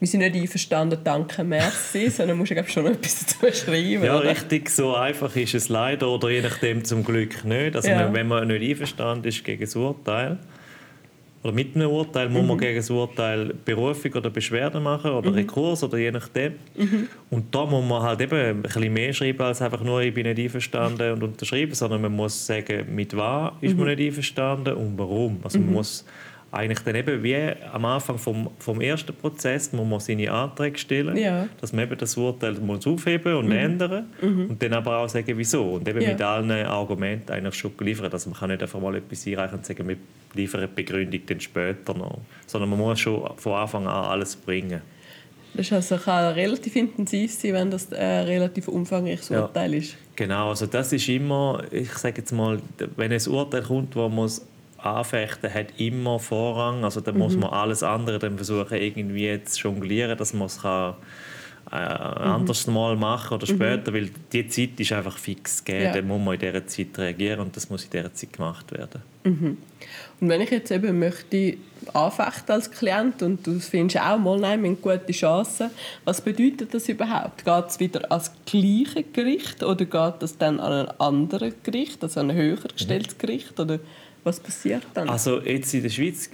wir 0.00 0.06
sind 0.06 0.20
nicht 0.20 0.36
einverstanden, 0.36 1.00
danke, 1.02 1.42
merci, 1.42 2.08
sondern 2.10 2.38
musst 2.38 2.52
du 2.52 2.64
schon 2.68 2.86
etwas 2.86 3.26
dazu 3.26 3.64
schreiben. 3.64 4.04
Ja, 4.04 4.18
oder? 4.18 4.30
richtig, 4.30 4.70
so 4.70 4.94
einfach 4.94 5.34
ist 5.34 5.54
es 5.54 5.68
leider 5.68 6.08
oder 6.08 6.30
je 6.30 6.40
nachdem 6.40 6.84
zum 6.84 7.04
Glück 7.04 7.44
nicht. 7.44 7.74
Also 7.74 7.88
ja. 7.88 8.12
wenn 8.12 8.28
man 8.28 8.46
nicht 8.46 8.62
einverstanden 8.62 9.26
ist 9.26 9.44
gegen 9.44 9.62
das 9.62 9.74
Urteil, 9.74 10.38
oder 11.42 11.52
mit 11.52 11.76
einem 11.76 11.90
Urteil 11.90 12.28
muss 12.28 12.42
mhm. 12.42 12.48
man 12.48 12.58
gegen 12.58 12.76
das 12.76 12.90
Urteil 12.90 13.54
Berufung 13.64 14.12
oder 14.14 14.30
Beschwerde 14.30 14.80
machen 14.80 15.12
oder 15.12 15.30
mhm. 15.30 15.36
Rekurs 15.36 15.84
oder 15.84 15.96
je 15.96 16.10
nachdem. 16.10 16.54
Mhm. 16.76 17.08
Und 17.30 17.54
da 17.54 17.64
muss 17.64 17.84
man 17.84 18.02
halt 18.02 18.20
eben 18.20 18.34
ein 18.36 18.62
bisschen 18.62 18.92
mehr 18.92 19.12
schreiben 19.12 19.42
als 19.42 19.62
einfach 19.62 19.82
nur 19.82 20.00
«ich 20.00 20.12
bin 20.12 20.26
nicht 20.26 20.38
einverstanden» 20.38 21.12
und 21.12 21.22
unterschreiben, 21.22 21.74
sondern 21.74 22.02
man 22.02 22.12
muss 22.14 22.46
sagen, 22.46 22.86
mit 22.94 23.16
was 23.16 23.52
ist 23.60 23.76
man 23.76 23.86
mhm. 23.86 23.94
nicht 23.94 24.08
einverstanden 24.08 24.74
und 24.74 24.98
warum. 24.98 25.38
Also 25.44 25.58
man 25.58 25.68
mhm. 25.68 25.74
muss 25.74 26.04
eigentlich 26.50 26.80
dann 26.80 26.94
eben 26.94 27.22
wie 27.22 27.36
am 27.72 27.84
Anfang 27.84 28.18
vom, 28.18 28.50
vom 28.58 28.80
ersten 28.80 29.14
Prozess 29.14 29.72
muss 29.72 29.86
man 29.86 30.00
seine 30.00 30.32
Anträge 30.32 30.78
stellen, 30.78 31.16
ja. 31.16 31.46
dass 31.60 31.72
man 31.72 31.84
eben 31.84 31.98
das 31.98 32.16
Urteil 32.16 32.54
muss 32.54 32.86
aufheben 32.86 33.34
und 33.34 33.46
mhm. 33.46 33.52
ändern 33.52 34.06
mhm. 34.20 34.46
und 34.50 34.62
dann 34.62 34.72
aber 34.72 34.98
auch 34.98 35.08
sagen, 35.08 35.36
wieso. 35.36 35.74
Und 35.74 35.86
eben 35.86 36.00
ja. 36.00 36.08
mit 36.08 36.22
allen 36.22 36.50
Argumenten 36.50 37.32
eigentlich 37.32 37.54
schon 37.54 37.76
geliefert. 37.76 38.12
Also 38.12 38.30
man 38.30 38.38
kann 38.38 38.50
nicht 38.50 38.62
einfach 38.62 38.80
mal 38.80 38.96
etwas 38.96 39.26
einreichen 39.26 39.58
und 39.58 39.66
sagen, 39.66 39.86
wir 39.86 39.96
liefern 40.38 40.62
die 40.62 40.82
Begründung 40.82 41.20
dann 41.26 41.40
später 41.40 41.94
noch. 41.94 42.20
Sondern 42.46 42.70
man 42.70 42.78
muss 42.78 43.00
schon 43.00 43.28
von 43.36 43.52
Anfang 43.52 43.86
an 43.86 44.04
alles 44.04 44.36
bringen. 44.36 44.80
Das 45.54 45.72
also 45.72 45.96
kann 45.96 46.34
relativ 46.34 46.76
intensiv 46.76 47.32
sein, 47.32 47.54
wenn 47.54 47.70
das 47.70 47.92
ein 47.92 48.24
relativ 48.24 48.68
umfangreiches 48.68 49.30
Urteil 49.30 49.72
ja. 49.72 49.78
ist. 49.80 49.96
Genau, 50.14 50.50
also 50.50 50.66
das 50.66 50.92
ist 50.92 51.08
immer, 51.08 51.62
ich 51.70 51.92
sage 51.94 52.18
jetzt 52.18 52.32
mal, 52.32 52.60
wenn 52.96 53.12
ein 53.12 53.28
Urteil 53.28 53.62
kommt, 53.62 53.96
wo 53.96 54.08
man 54.08 54.30
Anfechten 54.78 55.52
hat 55.52 55.66
immer 55.78 56.18
Vorrang. 56.18 56.84
Also 56.84 57.00
da 57.00 57.12
mhm. 57.12 57.18
muss 57.18 57.36
man 57.36 57.50
alles 57.50 57.82
andere 57.82 58.18
dann 58.18 58.36
versuchen 58.36 58.78
irgendwie 58.78 59.42
zu 59.44 59.68
jonglieren, 59.68 60.16
dass 60.16 60.32
man 60.32 60.46
es 60.46 60.62
kann, 60.62 60.94
äh, 61.70 61.76
mhm. 61.76 62.32
anders 62.32 62.66
mal 62.66 62.96
machen 62.96 63.34
oder 63.34 63.50
mhm. 63.50 63.56
später, 63.56 63.90
mhm. 63.90 63.94
weil 63.94 64.10
die 64.32 64.48
Zeit 64.48 64.78
ist 64.78 64.92
einfach 64.92 65.18
fix 65.18 65.64
gegeben. 65.64 65.84
Ja. 65.84 65.92
Dann 65.92 66.06
muss 66.06 66.20
man 66.20 66.34
in 66.34 66.40
dieser 66.40 66.66
Zeit 66.66 66.98
reagieren 66.98 67.40
und 67.40 67.56
das 67.56 67.68
muss 67.68 67.84
in 67.84 67.90
dieser 67.90 68.12
Zeit 68.14 68.32
gemacht 68.32 68.72
werden. 68.72 69.02
Mhm. 69.24 69.58
Und 70.20 70.28
wenn 70.28 70.40
ich 70.40 70.50
jetzt 70.50 70.70
eben 70.70 70.98
möchte 70.98 71.56
anfechten 71.92 72.54
als 72.54 72.70
Klient 72.70 73.22
und 73.22 73.46
du 73.46 73.58
findest 73.60 74.00
auch 74.00 74.18
mal, 74.18 74.38
nein, 74.38 74.62
wir 74.62 74.70
haben 74.70 74.82
gute 74.82 75.12
Chancen, 75.12 75.70
was 76.04 76.20
bedeutet 76.20 76.74
das 76.74 76.88
überhaupt? 76.88 77.44
Geht 77.44 77.64
es 77.68 77.80
wieder 77.80 78.10
als 78.10 78.32
gleiche 78.44 79.04
Gericht 79.12 79.62
oder 79.62 79.84
geht 79.84 80.14
das 80.22 80.36
dann 80.36 80.60
an 80.60 80.86
ein 80.86 81.00
anderes 81.00 81.54
Gericht, 81.62 82.02
also 82.02 82.20
ein 82.20 82.32
höher 82.32 82.56
gestelltes 82.56 83.14
mhm. 83.14 83.18
Gericht? 83.18 83.60
Oder 83.60 83.78
was 84.24 84.40
passiert 84.40 84.82
dann? 84.94 85.08
Also 85.08 85.40
jetzt 85.40 85.72
in 85.72 85.82
der 85.82 85.90
Schweiz, 85.90 86.30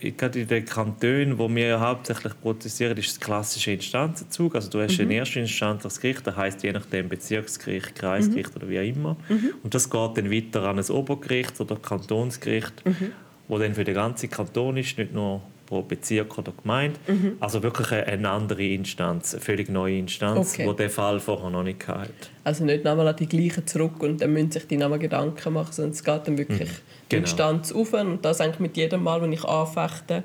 gerade 0.00 0.40
in 0.40 0.48
den 0.48 0.64
Kantonen, 0.64 1.38
wo 1.38 1.48
wir 1.48 1.80
hauptsächlich 1.80 2.38
prozessieren, 2.40 2.96
ist 2.96 3.16
das 3.16 3.20
klassische 3.20 3.72
Instanzenzug. 3.72 4.54
Also 4.54 4.70
du 4.70 4.80
hast 4.80 4.98
mhm. 4.98 5.06
ein 5.06 5.10
erstinstanzliches 5.12 6.00
Gericht, 6.00 6.26
das 6.26 6.36
heißt 6.36 6.62
je 6.62 6.72
nachdem 6.72 7.08
Bezirksgericht, 7.08 7.94
Kreisgericht 7.94 8.50
mhm. 8.50 8.56
oder 8.56 8.68
wie 8.68 8.78
auch 8.78 8.84
immer. 8.84 9.16
Mhm. 9.28 9.54
Und 9.62 9.74
das 9.74 9.90
geht 9.90 10.16
dann 10.16 10.30
weiter 10.30 10.62
an 10.64 10.78
ein 10.78 10.90
Obergericht 10.90 11.60
oder 11.60 11.76
Kantonsgericht, 11.76 12.84
mhm. 12.84 13.12
wo 13.48 13.58
dann 13.58 13.74
für 13.74 13.84
den 13.84 13.94
ganzen 13.94 14.30
Kanton 14.30 14.76
ist, 14.76 14.96
nicht 14.98 15.12
nur 15.12 15.42
pro 15.68 15.82
Bezirk 15.82 16.38
oder 16.38 16.52
Gemeinde. 16.62 16.98
Mhm. 17.06 17.36
Also 17.40 17.62
wirklich 17.62 17.92
eine 17.92 18.30
andere 18.30 18.64
Instanz, 18.64 19.34
eine 19.34 19.42
völlig 19.42 19.68
neue 19.68 19.98
Instanz, 19.98 20.54
okay. 20.54 20.66
die 20.68 20.76
der 20.76 20.90
Fall 20.90 21.20
vorher 21.20 21.50
noch 21.50 21.62
nicht 21.62 21.86
hatte. 21.86 22.10
Also 22.44 22.64
nicht 22.64 22.84
nochmal 22.84 23.08
an 23.08 23.16
die 23.16 23.28
gleichen 23.28 23.66
zurück 23.66 24.02
und 24.02 24.22
dann 24.22 24.32
müssen 24.32 24.50
sich 24.50 24.66
die 24.66 24.78
nochmal 24.78 24.98
Gedanken 24.98 25.52
machen, 25.52 25.72
sondern 25.72 25.92
es 25.92 26.02
geht 26.02 26.26
dann 26.26 26.38
wirklich 26.38 26.60
mhm. 26.60 26.64
genau. 26.64 26.80
die 27.10 27.16
Instanz 27.16 27.72
auf 27.72 27.92
und 27.92 28.24
das 28.24 28.40
eigentlich 28.40 28.60
mit 28.60 28.76
jedem 28.78 29.02
Mal, 29.02 29.20
wenn 29.20 29.32
ich 29.32 29.44
anfechte, 29.44 30.22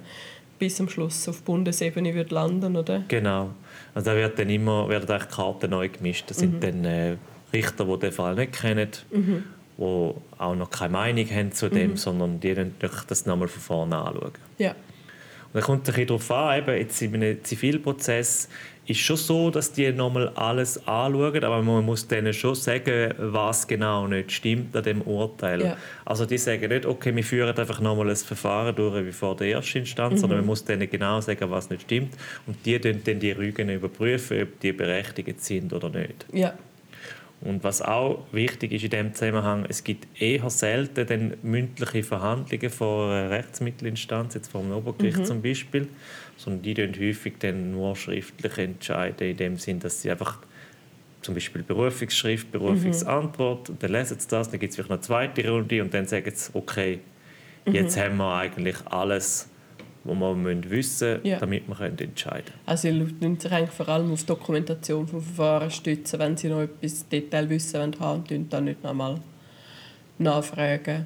bis 0.60 0.78
zum 0.78 0.88
Schluss 0.88 1.28
auf 1.28 1.42
Bundesebene 1.42 2.14
wird 2.14 2.32
landen, 2.32 2.78
oder? 2.78 3.04
Genau. 3.10 3.50
Also 3.94 4.12
da 4.12 4.16
wird 4.16 4.40
dann 4.40 4.50
immer 4.50 4.88
werden 4.88 5.08
die 5.08 5.36
Karten 5.36 5.72
neu 5.72 5.90
gemischt. 5.90 6.30
Das 6.30 6.38
sind 6.38 6.56
mhm. 6.56 6.60
dann 6.62 6.86
äh, 6.86 7.18
Richter, 7.52 7.84
die 7.84 8.00
den 8.00 8.12
Fall 8.14 8.36
nicht 8.36 8.54
kennen, 8.54 8.90
mhm. 9.12 9.44
die 9.78 9.84
auch 9.84 10.56
noch 10.56 10.70
keine 10.70 10.94
Meinung 10.94 11.30
haben 11.30 11.52
zu 11.52 11.68
dem, 11.68 11.92
mhm. 11.92 11.98
sondern 11.98 12.40
die 12.40 12.56
das 13.08 13.26
nochmal 13.26 13.50
von 13.50 13.62
vorne 13.62 13.98
anschauen. 13.98 14.32
Ja. 14.58 14.74
Dann 15.54 15.62
kommt 15.62 15.88
es 15.88 15.96
darauf 15.96 16.32
an, 16.32 16.60
eben 16.60 16.78
jetzt 16.78 17.02
in 17.02 17.16
einem 17.16 17.44
Zivilprozess 17.44 18.50
ist 18.86 19.00
schon 19.00 19.16
so, 19.16 19.50
dass 19.50 19.72
die 19.72 19.92
nochmal 19.92 20.30
alles 20.30 20.78
anschauen, 20.88 21.44
aber 21.44 21.62
man 21.62 21.86
muss 21.86 22.08
denen 22.08 22.34
schon 22.34 22.56
sagen, 22.56 23.14
was 23.18 23.66
genau 23.66 24.08
nicht 24.08 24.32
stimmt 24.32 24.76
an 24.76 24.84
dem 24.84 25.02
Urteil. 25.04 25.62
Ja. 25.62 25.78
Also 26.04 26.26
die 26.26 26.38
sagen 26.38 26.68
nicht, 26.68 26.86
okay, 26.86 27.16
wir 27.16 27.24
führen 27.24 27.58
einfach 27.58 27.80
nochmal 27.80 28.10
ein 28.10 28.16
Verfahren 28.16 28.76
durch 28.76 29.06
wie 29.06 29.12
vor 29.12 29.38
der 29.38 29.52
ersten 29.52 29.80
Instanz, 29.80 30.16
mhm. 30.16 30.18
sondern 30.18 30.40
man 30.40 30.48
muss 30.48 30.66
denen 30.66 30.90
genau 30.90 31.22
sagen, 31.22 31.50
was 31.50 31.70
nicht 31.70 31.84
stimmt 31.84 32.14
und 32.46 32.58
die 32.66 32.80
dann 32.80 33.20
die 33.20 33.32
Rügen 33.32 33.70
überprüfen, 33.70 34.44
ob 34.44 34.60
die 34.60 34.74
berechtigt 34.74 35.42
sind 35.42 35.72
oder 35.72 35.90
nicht. 35.90 36.26
Ja. 36.34 36.54
Und 37.44 37.64
was 37.66 37.82
auch 37.82 38.26
wichtig 38.32 38.72
ist 38.72 38.86
in 38.86 38.90
diesem 38.90 39.14
Zusammenhang, 39.14 39.66
es 39.68 39.84
gibt 39.84 40.08
eher 40.22 40.50
selten 40.50 41.06
dann 41.06 41.34
mündliche 41.44 42.02
Verhandlungen 42.02 42.70
vor 42.70 43.12
einer 43.12 43.30
Rechtsmittelinstanz, 43.32 44.36
jetzt 44.36 44.50
vor 44.50 44.62
einem 44.62 44.72
Obergericht 44.72 45.20
mhm. 45.20 45.26
zum 45.26 45.42
Beispiel, 45.42 45.90
sondern 46.38 46.62
die 46.62 46.74
dann 46.74 46.94
häufig 46.98 47.34
dann 47.40 47.72
nur 47.72 47.98
schriftlich 47.98 48.58
entscheiden, 48.58 49.28
in 49.28 49.38
dem 49.38 49.58
Sinn, 49.58 49.80
dass 49.80 50.02
sie 50.02 50.10
einfach 50.10 50.40
zum 51.22 51.34
Beispiel 51.34 51.64
Berufungsschrift, 51.64 52.50
Berufungsantwort, 52.50 53.70
mhm. 53.70 53.78
dann 53.80 53.92
lesen 53.92 54.20
sie 54.20 54.28
das, 54.30 54.50
dann 54.50 54.60
gibt 54.60 54.70
es 54.70 54.76
vielleicht 54.78 54.90
noch 54.90 54.98
eine 54.98 55.02
zweite 55.02 55.50
Runde 55.50 55.82
und 55.82 55.94
dann 55.94 56.06
sagen 56.08 56.32
sie, 56.34 56.50
okay, 56.54 57.00
jetzt 57.66 57.98
mhm. 57.98 58.02
haben 58.02 58.18
wir 58.18 58.36
eigentlich 58.36 58.78
alles 58.86 59.50
wo 60.04 60.14
man 60.14 60.42
müssen 60.42 60.70
wissen 60.70 60.70
müssen, 60.70 61.26
ja. 61.26 61.40
damit 61.40 61.68
wir 61.68 61.80
entscheiden 61.82 62.46
können. 62.46 62.60
Also 62.66 62.88
ihr 62.90 62.94
müsst 62.94 63.42
sich 63.42 63.52
eigentlich 63.52 63.72
vor 63.72 63.88
allem 63.90 64.12
auf 64.12 64.22
die 64.22 64.26
Dokumentation 64.28 65.08
von 65.08 65.22
Verfahren 65.22 65.72
stützen, 65.72 66.20
wenn 66.20 66.36
sie 66.36 66.50
noch 66.50 66.62
etwas 66.62 67.08
Detail 67.08 67.50
wissen 67.50 67.80
wollen, 68.00 68.24
und 68.30 68.54
dann 68.54 68.66
nicht 68.66 68.84
nochmal 68.84 69.20
nachfragen. 70.18 71.06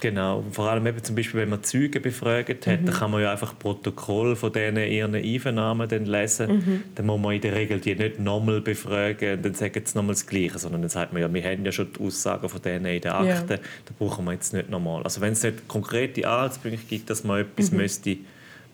Genau, 0.00 0.42
vor 0.50 0.70
allem 0.70 0.86
eben 0.86 1.02
zum 1.04 1.14
Beispiel, 1.14 1.40
wenn 1.40 1.50
man 1.50 1.62
Zeugen 1.62 2.02
befragt 2.02 2.66
hat, 2.66 2.80
mhm. 2.80 2.86
dann 2.86 2.94
kann 2.94 3.10
man 3.10 3.22
ja 3.22 3.32
einfach 3.32 3.58
Protokoll 3.58 4.34
von 4.34 4.52
denen 4.52 4.90
ihren 4.90 5.14
Einvernahmen 5.14 5.88
dann 5.88 6.06
lesen. 6.06 6.56
Mhm. 6.56 6.82
Dann 6.94 7.06
muss 7.06 7.20
man 7.20 7.34
in 7.34 7.40
der 7.42 7.54
Regel 7.54 7.80
die 7.80 7.94
nicht 7.94 8.18
nochmal 8.18 8.60
befragen 8.60 9.34
und 9.34 9.44
dann 9.44 9.54
sagen 9.54 9.82
sie 9.84 9.96
nochmal 9.96 10.14
das 10.14 10.26
Gleiche, 10.26 10.58
sondern 10.58 10.80
dann 10.82 10.90
sagt 10.90 11.12
man 11.12 11.20
ja, 11.20 11.32
wir 11.32 11.42
haben 11.44 11.64
ja 11.64 11.72
schon 11.72 11.92
die 11.92 12.00
Aussagen 12.00 12.48
von 12.48 12.62
denen 12.62 12.86
in 12.86 13.00
den 13.00 13.10
Akten, 13.10 13.28
ja. 13.28 13.42
da 13.56 13.94
brauchen 13.98 14.24
wir 14.24 14.32
jetzt 14.32 14.54
nicht 14.54 14.70
nochmal. 14.70 15.02
Also 15.02 15.20
wenn 15.20 15.34
es 15.34 15.42
nicht 15.42 15.68
konkrete 15.68 16.26
Anhaltspunkte 16.26 16.80
gibt, 16.88 17.10
dass 17.10 17.22
man 17.22 17.42
etwas 17.42 17.70
mhm. 17.70 17.78
müsste 17.78 18.16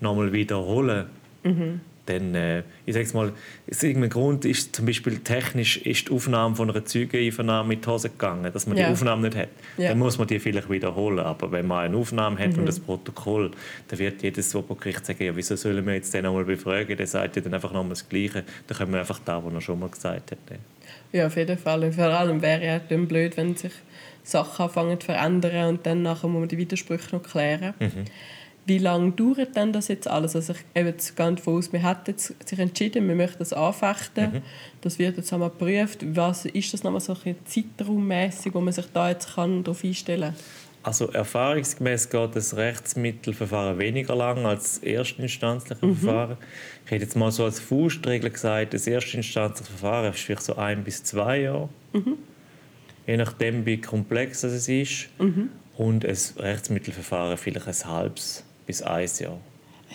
nochmal 0.00 0.32
wiederholen 0.32 1.06
müsste, 1.42 1.62
mhm 1.62 1.80
dann, 2.06 2.34
äh, 2.34 2.62
ich 2.86 2.94
sage 2.94 3.08
mal, 3.14 3.32
aus 3.70 3.82
irgendeinem 3.82 4.10
Grund 4.10 4.44
ist 4.44 4.74
zum 4.74 4.86
Beispiel 4.86 5.18
technisch 5.18 5.76
ist 5.78 6.08
die 6.08 6.12
Aufnahme 6.12 6.56
von 6.56 6.70
einer 6.70 6.84
Zeugeneinvernahme 6.84 7.68
mit 7.68 7.86
Hose 7.86 8.10
gegangen, 8.10 8.50
dass 8.52 8.66
man 8.66 8.76
ja. 8.76 8.86
die 8.86 8.92
Aufnahme 8.92 9.22
nicht 9.28 9.36
hat. 9.36 9.48
Ja. 9.76 9.90
Dann 9.90 9.98
muss 9.98 10.18
man 10.18 10.26
die 10.28 10.38
vielleicht 10.38 10.70
wiederholen. 10.70 11.18
Aber 11.18 11.50
wenn 11.52 11.66
man 11.66 11.84
eine 11.84 11.96
Aufnahme 11.96 12.38
hat 12.38 12.52
mhm. 12.52 12.60
und 12.60 12.66
das 12.66 12.80
Protokoll, 12.80 13.50
dann 13.88 13.98
wird 13.98 14.22
jedes 14.22 14.54
Obergericht 14.54 15.04
sagen, 15.04 15.24
ja, 15.24 15.36
wieso 15.36 15.56
sollen 15.56 15.84
wir 15.84 15.94
jetzt 15.94 16.14
den 16.14 16.24
nochmal 16.24 16.44
befragen? 16.44 16.96
Der 16.96 17.06
sagt 17.06 17.36
ja 17.36 17.42
dann 17.42 17.54
einfach 17.54 17.72
nochmal 17.72 17.90
das 17.90 18.08
Gleiche. 18.08 18.44
Dann 18.66 18.78
können 18.78 18.92
wir 18.92 19.00
einfach 19.00 19.20
da, 19.24 19.44
was 19.44 19.52
er 19.52 19.60
schon 19.60 19.78
mal 19.78 19.88
gesagt 19.88 20.30
hat. 20.30 20.38
Ja, 21.12 21.26
auf 21.26 21.36
jeden 21.36 21.58
Fall. 21.58 21.92
vor 21.92 22.04
allem 22.04 22.42
wäre 22.42 22.64
ja 22.64 22.78
dann 22.78 23.06
blöd, 23.06 23.36
wenn 23.36 23.56
sich 23.56 23.72
Sachen 24.22 24.64
anfangen 24.64 25.00
zu 25.00 25.06
verändern 25.06 25.68
und 25.68 25.86
dann 25.86 26.02
nachher 26.02 26.28
muss 26.28 26.40
man 26.40 26.48
die 26.48 26.58
Widersprüche 26.58 27.14
noch 27.14 27.22
klären. 27.22 27.74
Mhm. 27.78 28.04
Wie 28.66 28.78
lange 28.78 29.12
dauert 29.12 29.54
denn 29.54 29.72
das 29.72 29.86
jetzt 29.86 30.08
alles? 30.08 30.34
Also 30.34 30.52
ich 30.52 30.58
gehe 30.74 30.84
jetzt 30.84 31.16
davon 31.18 31.54
aus, 31.54 31.72
wir 31.72 31.82
hat 31.84 32.08
jetzt 32.08 32.34
sich 32.48 32.58
entschieden, 32.58 33.06
wir 33.06 33.14
möchten 33.14 33.38
das 33.38 33.52
anfechten. 33.52 34.32
Mhm. 34.32 34.42
Das 34.80 34.98
wird 34.98 35.16
jetzt 35.16 35.32
einmal 35.32 35.50
geprüft. 35.50 36.04
Was 36.16 36.46
ist 36.46 36.74
das 36.74 36.82
nochmal 36.82 37.00
so 37.00 37.16
ein 37.24 37.36
zeitraummäßig, 37.44 38.52
wo 38.54 38.60
man 38.60 38.72
sich 38.72 38.86
da 38.92 39.08
jetzt 39.08 39.36
kann 39.36 39.62
darauf 39.62 39.84
einstellen 39.84 40.32
kann? 40.32 40.34
Also 40.82 41.10
erfahrungsgemäß 41.10 42.10
geht 42.10 42.36
das 42.36 42.56
Rechtsmittelverfahren 42.56 43.78
weniger 43.78 44.14
lang 44.14 44.46
als 44.46 44.74
das 44.74 44.82
erstinstanzliche 44.84 45.84
mhm. 45.84 45.96
Verfahren. 45.96 46.36
Ich 46.84 46.90
hätte 46.90 47.04
jetzt 47.04 47.16
mal 47.16 47.30
so 47.32 47.44
als 47.44 47.60
Faustregel 47.60 48.30
gesagt, 48.30 48.74
das 48.74 48.86
erstinstanzliche 48.86 49.70
Verfahren 49.70 50.12
ist 50.12 50.20
vielleicht 50.20 50.42
so 50.42 50.56
ein 50.56 50.82
bis 50.82 51.04
zwei 51.04 51.40
Jahre. 51.42 51.68
Mhm. 51.92 52.18
Je 53.06 53.16
nachdem, 53.16 53.66
wie 53.66 53.80
komplex 53.80 54.42
es 54.44 54.68
ist. 54.68 55.08
Mhm. 55.20 55.50
Und 55.76 56.04
ein 56.04 56.16
Rechtsmittelverfahren 56.36 57.36
vielleicht 57.36 57.66
ein 57.66 57.90
halbes 57.90 58.45
bis 58.66 58.82
ein 58.82 59.08
Jahr. 59.18 59.38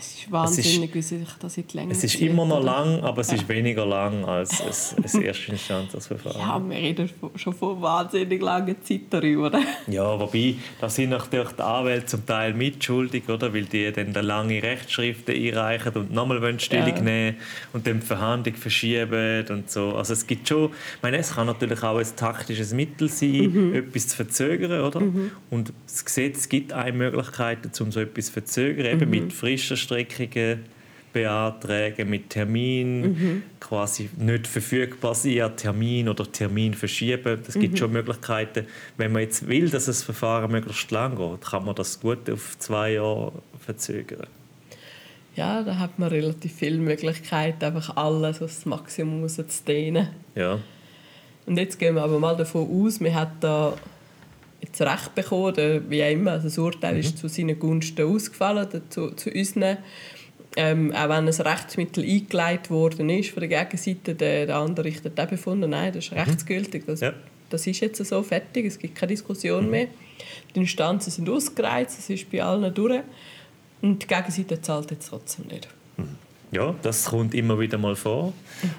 Es 0.02 0.16
ist 0.16 0.32
wahnsinnig, 0.32 0.96
wie 0.96 1.02
sich 1.04 1.28
das 1.40 1.58
in 1.58 1.68
die 1.68 1.78
Länge 1.78 1.92
Es 1.92 2.04
ist 2.04 2.14
zieht, 2.14 2.30
immer 2.30 2.44
noch 2.44 2.58
oder? 2.58 2.86
lang, 2.86 3.04
aber 3.04 3.22
es 3.22 3.30
ja. 3.30 3.36
ist 3.36 3.48
weniger 3.48 3.86
lang 3.86 4.26
als 4.26 4.60
ein, 4.60 5.04
ein 5.04 5.22
Erstinstanzverfahren. 5.26 6.40
Ja, 6.40 6.60
wir 6.70 6.76
reden 6.76 7.10
schon 7.36 7.54
von 7.54 7.80
wahnsinnig 7.80 8.42
langer 8.42 8.82
Zeit 8.82 9.02
darüber. 9.12 9.52
Ja, 9.86 10.20
wobei, 10.20 10.56
da 10.80 10.90
sind 10.90 11.12
natürlich 11.12 11.52
die 11.52 11.62
Anwälte 11.62 12.08
zum 12.08 12.26
Teil 12.26 12.56
mitschuldig, 12.56 13.30
oder? 13.30 13.54
weil 13.54 13.66
die 13.66 13.92
dann 13.92 14.14
lange 14.14 14.64
Rechtsschriften 14.64 15.36
einreichen 15.36 15.94
und 15.94 16.12
nochmal 16.12 16.42
Stellung 16.60 16.96
ja. 16.96 17.02
nehmen 17.02 17.38
und 17.74 17.86
dann 17.86 18.00
die 18.00 18.06
Verhandlung 18.06 18.56
verschieben 18.56 19.46
und 19.50 19.70
so. 19.70 19.96
Also 19.96 20.14
es 20.14 20.26
gibt 20.26 20.48
schon, 20.48 20.66
ich 20.66 21.04
meine, 21.04 21.18
es 21.18 21.36
kann 21.36 21.46
natürlich 21.46 21.84
auch 21.84 21.98
ein 21.98 22.08
taktisches 22.16 22.74
Mittel 22.74 23.08
sein, 23.08 23.52
mhm. 23.52 23.76
etwas 23.76 24.08
zu 24.08 24.16
verzögern, 24.16 24.82
oder? 24.82 25.00
Mhm. 25.00 25.32
Und 25.52 25.74
das 25.86 26.04
Gesetz 26.04 26.50
gibt 26.50 26.74
eine 26.74 26.98
Möglichkeit, 26.98 27.60
um 27.80 27.92
so 27.92 28.00
etwas 28.00 28.28
zu 28.28 28.34
verzögern, 28.34 28.86
eben 28.86 29.06
mhm. 29.06 29.10
mit 29.12 29.34
frischer 29.34 29.78
Streckungen 29.92 30.66
beantragen 31.14 32.10
mit 32.10 32.30
Termin, 32.30 33.02
mhm. 33.02 33.44
quasi 33.60 34.10
nicht 34.18 34.48
verfügbar 34.48 35.14
sein 35.14 35.56
Termin 35.58 36.08
oder 36.08 36.30
Termin 36.32 36.74
verschieben. 36.74 37.42
Es 37.46 37.56
gibt 37.56 37.74
mhm. 37.74 37.78
schon 37.78 37.92
Möglichkeiten. 37.92 38.66
Wenn 38.96 39.12
man 39.12 39.24
jetzt 39.24 39.48
will, 39.48 39.70
dass 39.70 39.86
das 39.86 40.04
Verfahren 40.04 40.52
möglichst 40.52 40.90
lang 40.92 41.18
geht, 41.18 41.42
kann 41.42 41.66
man 41.66 41.76
das 41.76 42.00
gut 42.00 42.30
auf 42.30 42.58
zwei 42.60 42.94
Jahre 42.94 43.34
verzögern. 43.60 44.28
Ja, 45.36 45.64
da 45.64 45.78
hat 45.80 46.00
man 46.00 46.10
relativ 46.10 46.54
viele 46.54 46.78
Möglichkeiten, 46.78 47.64
einfach 47.64 47.96
alles 47.96 48.42
auf 48.42 48.50
das 48.50 48.66
Maximum 48.66 49.28
zu 49.28 49.46
dehnen. 49.68 50.10
Ja. 50.36 50.60
Und 51.46 51.58
jetzt 51.58 51.80
gehen 51.80 51.96
wir 51.96 52.04
aber 52.04 52.20
mal 52.20 52.36
davon 52.36 52.68
aus, 52.70 53.00
wir 53.00 53.16
hat 53.16 53.32
da 53.42 53.74
jetzt 54.72 54.82
Recht 54.82 55.16
bekommen, 55.16 55.44
oder 55.44 55.90
wie 55.90 56.04
auch 56.04 56.12
immer. 56.12 56.32
Also 56.32 56.48
das 56.48 56.58
Urteil 56.58 56.94
mhm. 56.94 57.00
ist 57.00 57.18
zu 57.18 57.28
seinen 57.28 57.60
Gunsten 57.60 58.06
ausgefallen, 58.06 58.68
zu, 58.90 59.12
zu 59.12 59.30
unseren. 59.30 59.78
Ähm, 60.58 60.92
auch 60.92 61.08
wenn 61.08 61.28
ein 61.28 61.30
Rechtsmittel 61.30 62.04
eingeleitet 62.04 62.70
worden 62.70 63.10
ist 63.10 63.30
von 63.30 63.40
der 63.40 63.48
Gegenseite, 63.48 64.16
der, 64.16 64.48
der 64.48 64.58
andere 64.58 64.86
Richter 64.86 65.10
hat 65.18 65.30
befunden, 65.30 65.70
nein, 65.70 65.94
das 65.94 66.06
ist 66.06 66.12
mhm. 66.12 66.18
rechtsgültig. 66.18 66.84
Das, 66.86 67.00
ja. 67.00 67.14
das 67.50 67.68
ist 67.68 67.80
jetzt 67.80 68.06
so 68.06 68.22
fertig, 68.22 68.66
es 68.66 68.78
gibt 68.78 68.96
keine 68.96 69.12
Diskussion 69.12 69.66
mhm. 69.66 69.72
mehr. 69.72 69.88
Die 70.54 70.60
Instanzen 70.60 71.10
sind 71.10 71.30
ausgereizt, 71.30 72.00
es 72.00 72.10
ist 72.10 72.30
bei 72.30 72.44
allen 72.44 72.74
durch. 72.74 73.02
Und 73.82 74.04
die 74.04 74.08
Gegenseite 74.08 74.62
zahlt 74.62 74.92
jetzt 74.92 75.08
trotzdem 75.08 75.48
nicht. 75.48 75.70
Ja, 76.52 76.76
das 76.82 77.06
kommt 77.06 77.34
immer 77.34 77.58
wieder 77.60 77.78
mal 77.78 77.96
vor. 77.96 78.34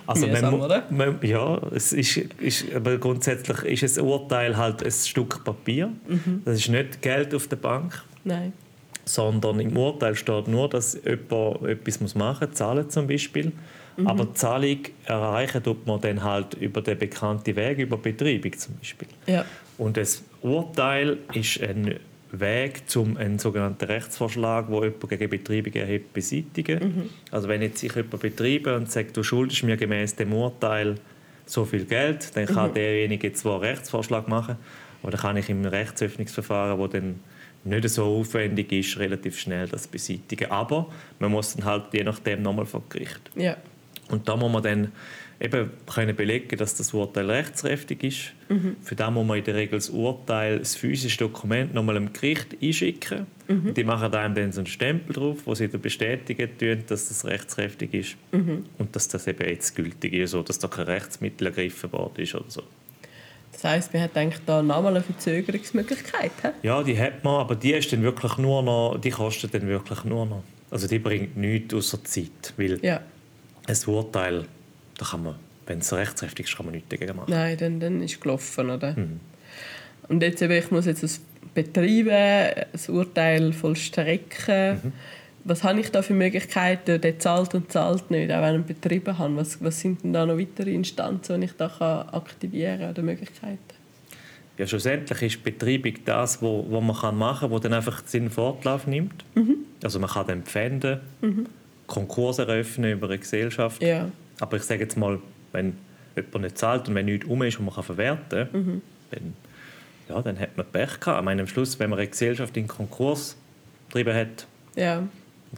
Also 0.07 0.27
man, 0.27 0.61
oder? 0.61 0.85
Man, 0.91 1.19
ja, 1.23 1.59
es 1.75 1.93
ist, 1.93 2.19
ist, 2.39 2.73
aber 2.75 2.99
grundsätzlich 2.99 3.83
ist 3.83 3.99
ein 3.99 4.05
Urteil 4.05 4.57
halt 4.57 4.85
ein 4.85 4.91
Stück 4.91 5.43
Papier. 5.43 5.91
Mhm. 6.07 6.43
Das 6.45 6.59
ist 6.59 6.69
nicht 6.69 7.01
Geld 7.01 7.35
auf 7.35 7.49
der 7.49 7.57
Bank. 7.57 8.03
Nein. 8.25 8.53
Sondern 9.05 9.59
im 9.59 9.77
Urteil 9.77 10.15
steht 10.15 10.49
nur, 10.49 10.69
dass 10.69 10.99
jemand 11.03 11.63
etwas 11.65 12.15
machen 12.15 12.49
muss, 12.49 12.59
zahlen 12.59 12.91
zum 12.91 13.07
Beispiel. 13.07 13.53
Mhm. 13.97 14.07
Aber 14.07 14.27
die 14.27 14.35
Zahlung 14.35 14.79
erreichen 15.07 15.63
tut 15.63 15.87
man 15.87 16.01
dann 16.01 16.23
halt 16.23 16.55
über 16.55 16.83
den 16.83 16.99
bekannten 16.99 17.57
Weg, 17.57 17.79
über 17.79 17.97
Betreibung 17.97 18.53
zum 18.57 18.77
Beispiel. 18.77 19.09
Ja. 19.27 19.45
Und 19.79 19.97
das 19.97 20.23
Urteil 20.43 21.19
ist 21.33 21.61
ein 21.63 21.97
Weg, 22.33 22.83
um 22.97 23.17
einen 23.17 23.39
sogenannten 23.39 23.85
Rechtsvorschlag, 23.85 24.69
wo 24.69 24.83
jemand 24.83 25.09
gegen 25.09 25.29
Betreibung 25.29 25.73
erhebt, 25.75 26.13
beseitigen. 26.13 26.79
Mhm. 26.83 27.11
Also 27.31 27.49
wenn 27.49 27.63
jetzt 27.63 27.79
sich 27.79 27.95
jemand 27.95 28.21
betreibe 28.21 28.75
und 28.77 28.91
sagt, 28.91 29.17
du 29.17 29.23
schuldest 29.23 29.63
mir 29.65 29.77
gemäß 29.77 30.17
dem 30.17 30.33
Urteil 30.33 30.97
so 31.45 31.65
viel 31.65 31.85
Geld, 31.85 32.35
dann 32.35 32.47
kann 32.47 32.71
mhm. 32.71 32.75
derjenige 32.75 33.33
zwar 33.33 33.57
einen 33.57 33.65
Rechtsvorschlag 33.65 34.29
machen, 34.29 34.57
aber 35.03 35.11
dann 35.11 35.21
kann 35.21 35.37
ich 35.37 35.51
im 35.51 35.65
Rechtsöffnungsverfahren, 35.65 36.79
wo 36.79 36.87
dann 36.87 37.21
nicht 37.65 37.89
so 37.89 38.05
aufwendig 38.05 38.73
ist, 38.73 38.99
relativ 38.99 39.39
schnell 39.39 39.69
das 39.69 39.87
beseitigen. 39.87 40.51
Aber 40.51 40.89
man 41.19 41.31
muss 41.31 41.55
dann 41.55 41.65
halt 41.65 41.85
je 41.93 42.03
nachdem 42.03 42.43
nochmal 42.43 42.67
vor 42.67 42.83
Gericht. 42.89 43.31
Ja. 43.37 43.57
Und 44.09 44.29
da 44.29 44.37
muss 44.37 44.53
man 44.53 44.63
dann 44.63 44.93
eben 45.43 45.71
können 45.93 46.15
belegen, 46.15 46.57
dass 46.57 46.75
das 46.77 46.95
Urteil 46.95 47.29
rechtskräftig 47.29 48.05
ist. 48.05 48.33
Mhm. 48.49 48.77
Für 48.81 48.95
das 48.95 49.11
muss 49.11 49.27
man 49.27 49.39
in 49.39 49.45
der 49.45 49.57
Regel 49.57 49.79
das 49.79 49.91
Urteil, 49.91 50.61
das 50.61 50.77
physische 50.77 51.19
Dokument, 51.19 51.75
nochmal 51.75 51.97
dem 51.97 52.13
Gericht 52.13 52.57
einschicken. 52.63 53.27
Mhm. 53.49 53.75
Die 53.75 53.85
machen 53.85 54.15
einem 54.15 54.35
dann 54.35 54.53
so 54.53 54.61
einen 54.61 54.67
Stempel 54.67 55.15
drauf, 55.15 55.39
wo 55.45 55.55
sie 55.55 55.69
dann 55.69 55.81
bestätigen, 55.81 56.49
tun, 56.59 56.85
dass 56.87 57.09
das 57.09 57.25
rechtskräftig 57.25 57.93
ist 57.93 58.17
mhm. 58.31 58.67
und 58.79 58.95
dass 58.95 59.09
das 59.09 59.27
eben 59.27 59.49
jetzt 59.49 59.75
gültig 59.75 60.13
ist, 60.13 60.35
oder 60.35 60.45
dass 60.45 60.61
da 60.61 60.69
kein 60.69 60.87
Rechtsmittel 60.87 61.49
ergriffen 61.49 61.93
worden 61.93 62.23
ist 62.23 62.35
oder 62.35 62.49
so. 62.49 62.63
Das 63.51 63.65
heisst, 63.65 63.93
man 63.93 64.03
hat 64.03 64.17
eigentlich 64.17 64.43
da 64.47 64.63
nochmal 64.63 64.95
eine 64.95 65.03
Verzögerungsmöglichkeit? 65.03 66.33
He? 66.43 66.49
Ja, 66.63 66.83
die 66.83 66.99
hat 66.99 67.23
man, 67.25 67.41
aber 67.41 67.57
die 67.57 67.73
ist 67.73 67.93
dann 67.93 68.03
wirklich 68.03 68.39
nur 68.39 68.63
noch, 68.63 68.99
die 68.99 69.11
kostet 69.11 69.55
dann 69.55 69.67
wirklich 69.67 70.05
nur 70.05 70.25
noch. 70.25 70.45
Also 70.71 70.87
die 70.87 70.99
bringt 70.99 71.37
nichts 71.37 71.75
außer 71.75 72.03
Zeit, 72.05 72.55
weil 72.57 72.79
ja. 72.83 73.01
ein 73.67 73.77
Urteil 73.87 74.47
da 75.03 75.09
kann 75.11 75.23
man, 75.25 75.35
wenn 75.67 75.79
es 75.81 75.93
rechtskräftig 75.93 76.47
ist, 76.47 76.57
kann 76.57 76.67
man 76.67 76.75
nichts 76.75 76.89
dagegen 76.89 77.17
machen. 77.17 77.31
Nein, 77.31 77.57
dann, 77.57 77.81
dann 77.81 78.03
ist 78.03 78.13
es 78.13 78.21
gelaufen, 78.21 78.71
oder? 78.71 78.93
Mhm. 78.93 79.21
Und 80.09 80.23
jetzt 80.23 80.43
eben, 80.43 80.53
ich 80.53 80.71
muss 80.71 80.87
jetzt 80.87 81.03
das 81.03 81.21
betreiben, 81.55 82.67
das 82.73 82.89
Urteil 82.89 83.53
vollstrecken. 83.53 84.75
Mhm. 84.75 84.93
Was 85.45 85.65
habe 85.65 85.81
ich 85.81 85.91
da 85.91 86.03
für 86.03 86.15
Möglichkeiten? 86.15 87.01
Der 87.01 87.19
zahlt 87.19 87.55
und 87.55 87.73
zahlt 87.73 88.11
nicht, 88.11 88.31
auch 88.31 88.43
wenn 88.43 88.61
ich 88.61 88.67
betrieben 88.67 89.19
habe. 89.19 89.37
Was, 89.37 89.63
was 89.63 89.81
sind 89.81 90.05
denn 90.05 90.13
da 90.13 90.25
noch 90.25 90.39
weitere 90.39 90.73
Instanzen, 90.73 91.41
die 91.41 91.47
ich 91.47 91.53
da 91.53 91.69
kann 91.69 92.09
aktivieren 92.11 92.79
kann 92.79 92.91
oder 92.91 93.03
Möglichkeiten? 93.03 93.59
Ja, 94.59 94.67
schlussendlich 94.67 95.23
ist 95.23 95.43
Betreibung 95.43 95.95
das, 96.05 96.37
was 96.37 96.43
wo, 96.43 96.65
wo 96.69 96.81
man 96.81 97.19
machen 97.19 97.41
kann, 97.41 97.51
wo 97.51 97.59
dann 97.59 97.73
einfach 97.73 98.03
den 98.03 98.31
Fortlauf 98.31 98.87
nimmt. 98.87 99.25
Mhm. 99.35 99.57
Also 99.83 99.99
man 99.99 100.11
kann 100.11 100.27
dann 100.29 100.43
pfänden, 100.45 101.01
mhm. 101.21 101.47
Konkurs 101.89 102.39
eröffnen 102.39 102.93
über 102.93 103.09
eine 103.09 103.19
Gesellschaft. 103.19 103.83
Ja. 103.83 104.09
Aber 104.43 104.57
ich 104.57 104.65
sage 104.65 104.81
jetzt 104.81 104.97
mal, 104.97 105.21
wenn 105.53 105.79
jemand 106.17 106.41
nicht 106.43 106.59
zahlt 106.59 106.89
und 106.89 106.97
wenn 106.97 107.07
nichts 107.07 107.27
um 107.27 107.41
ist 107.45 107.61
und 107.61 107.67
man 107.67 107.75
kann 107.77 107.85
verwerten 107.85 108.49
kann, 108.51 108.61
mhm. 108.61 108.83
dann, 109.13 109.35
ja, 110.09 110.21
dann 110.21 110.39
hat 110.41 110.57
man 110.57 110.67
Pech 110.67 110.99
gehabt. 110.99 111.21
Ich 111.21 111.25
meine, 111.25 111.43
am 111.43 111.47
Schluss, 111.47 111.79
wenn 111.79 111.91
man 111.91 112.01
eine 112.01 112.09
Gesellschaft 112.09 112.57
in 112.57 112.67
Konkurs 112.67 113.37
getrieben 113.87 114.15
hat, 114.15 114.47
ja. 114.75 115.05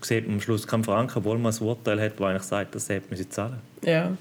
sieht 0.03 0.27
man 0.27 0.35
am 0.35 0.41
Schluss 0.43 0.67
keinen 0.67 0.85
Franken, 0.85 1.17
obwohl 1.17 1.39
man 1.39 1.55
ein 1.55 1.63
Urteil 1.63 1.99
hat, 1.99 2.21
das 2.21 2.27
eigentlich 2.27 2.43
sagt, 2.43 2.75
dass 2.75 2.87
sie 2.87 3.01
müssen 3.09 3.31
zahlen 3.31 3.59
Ja, 3.83 4.15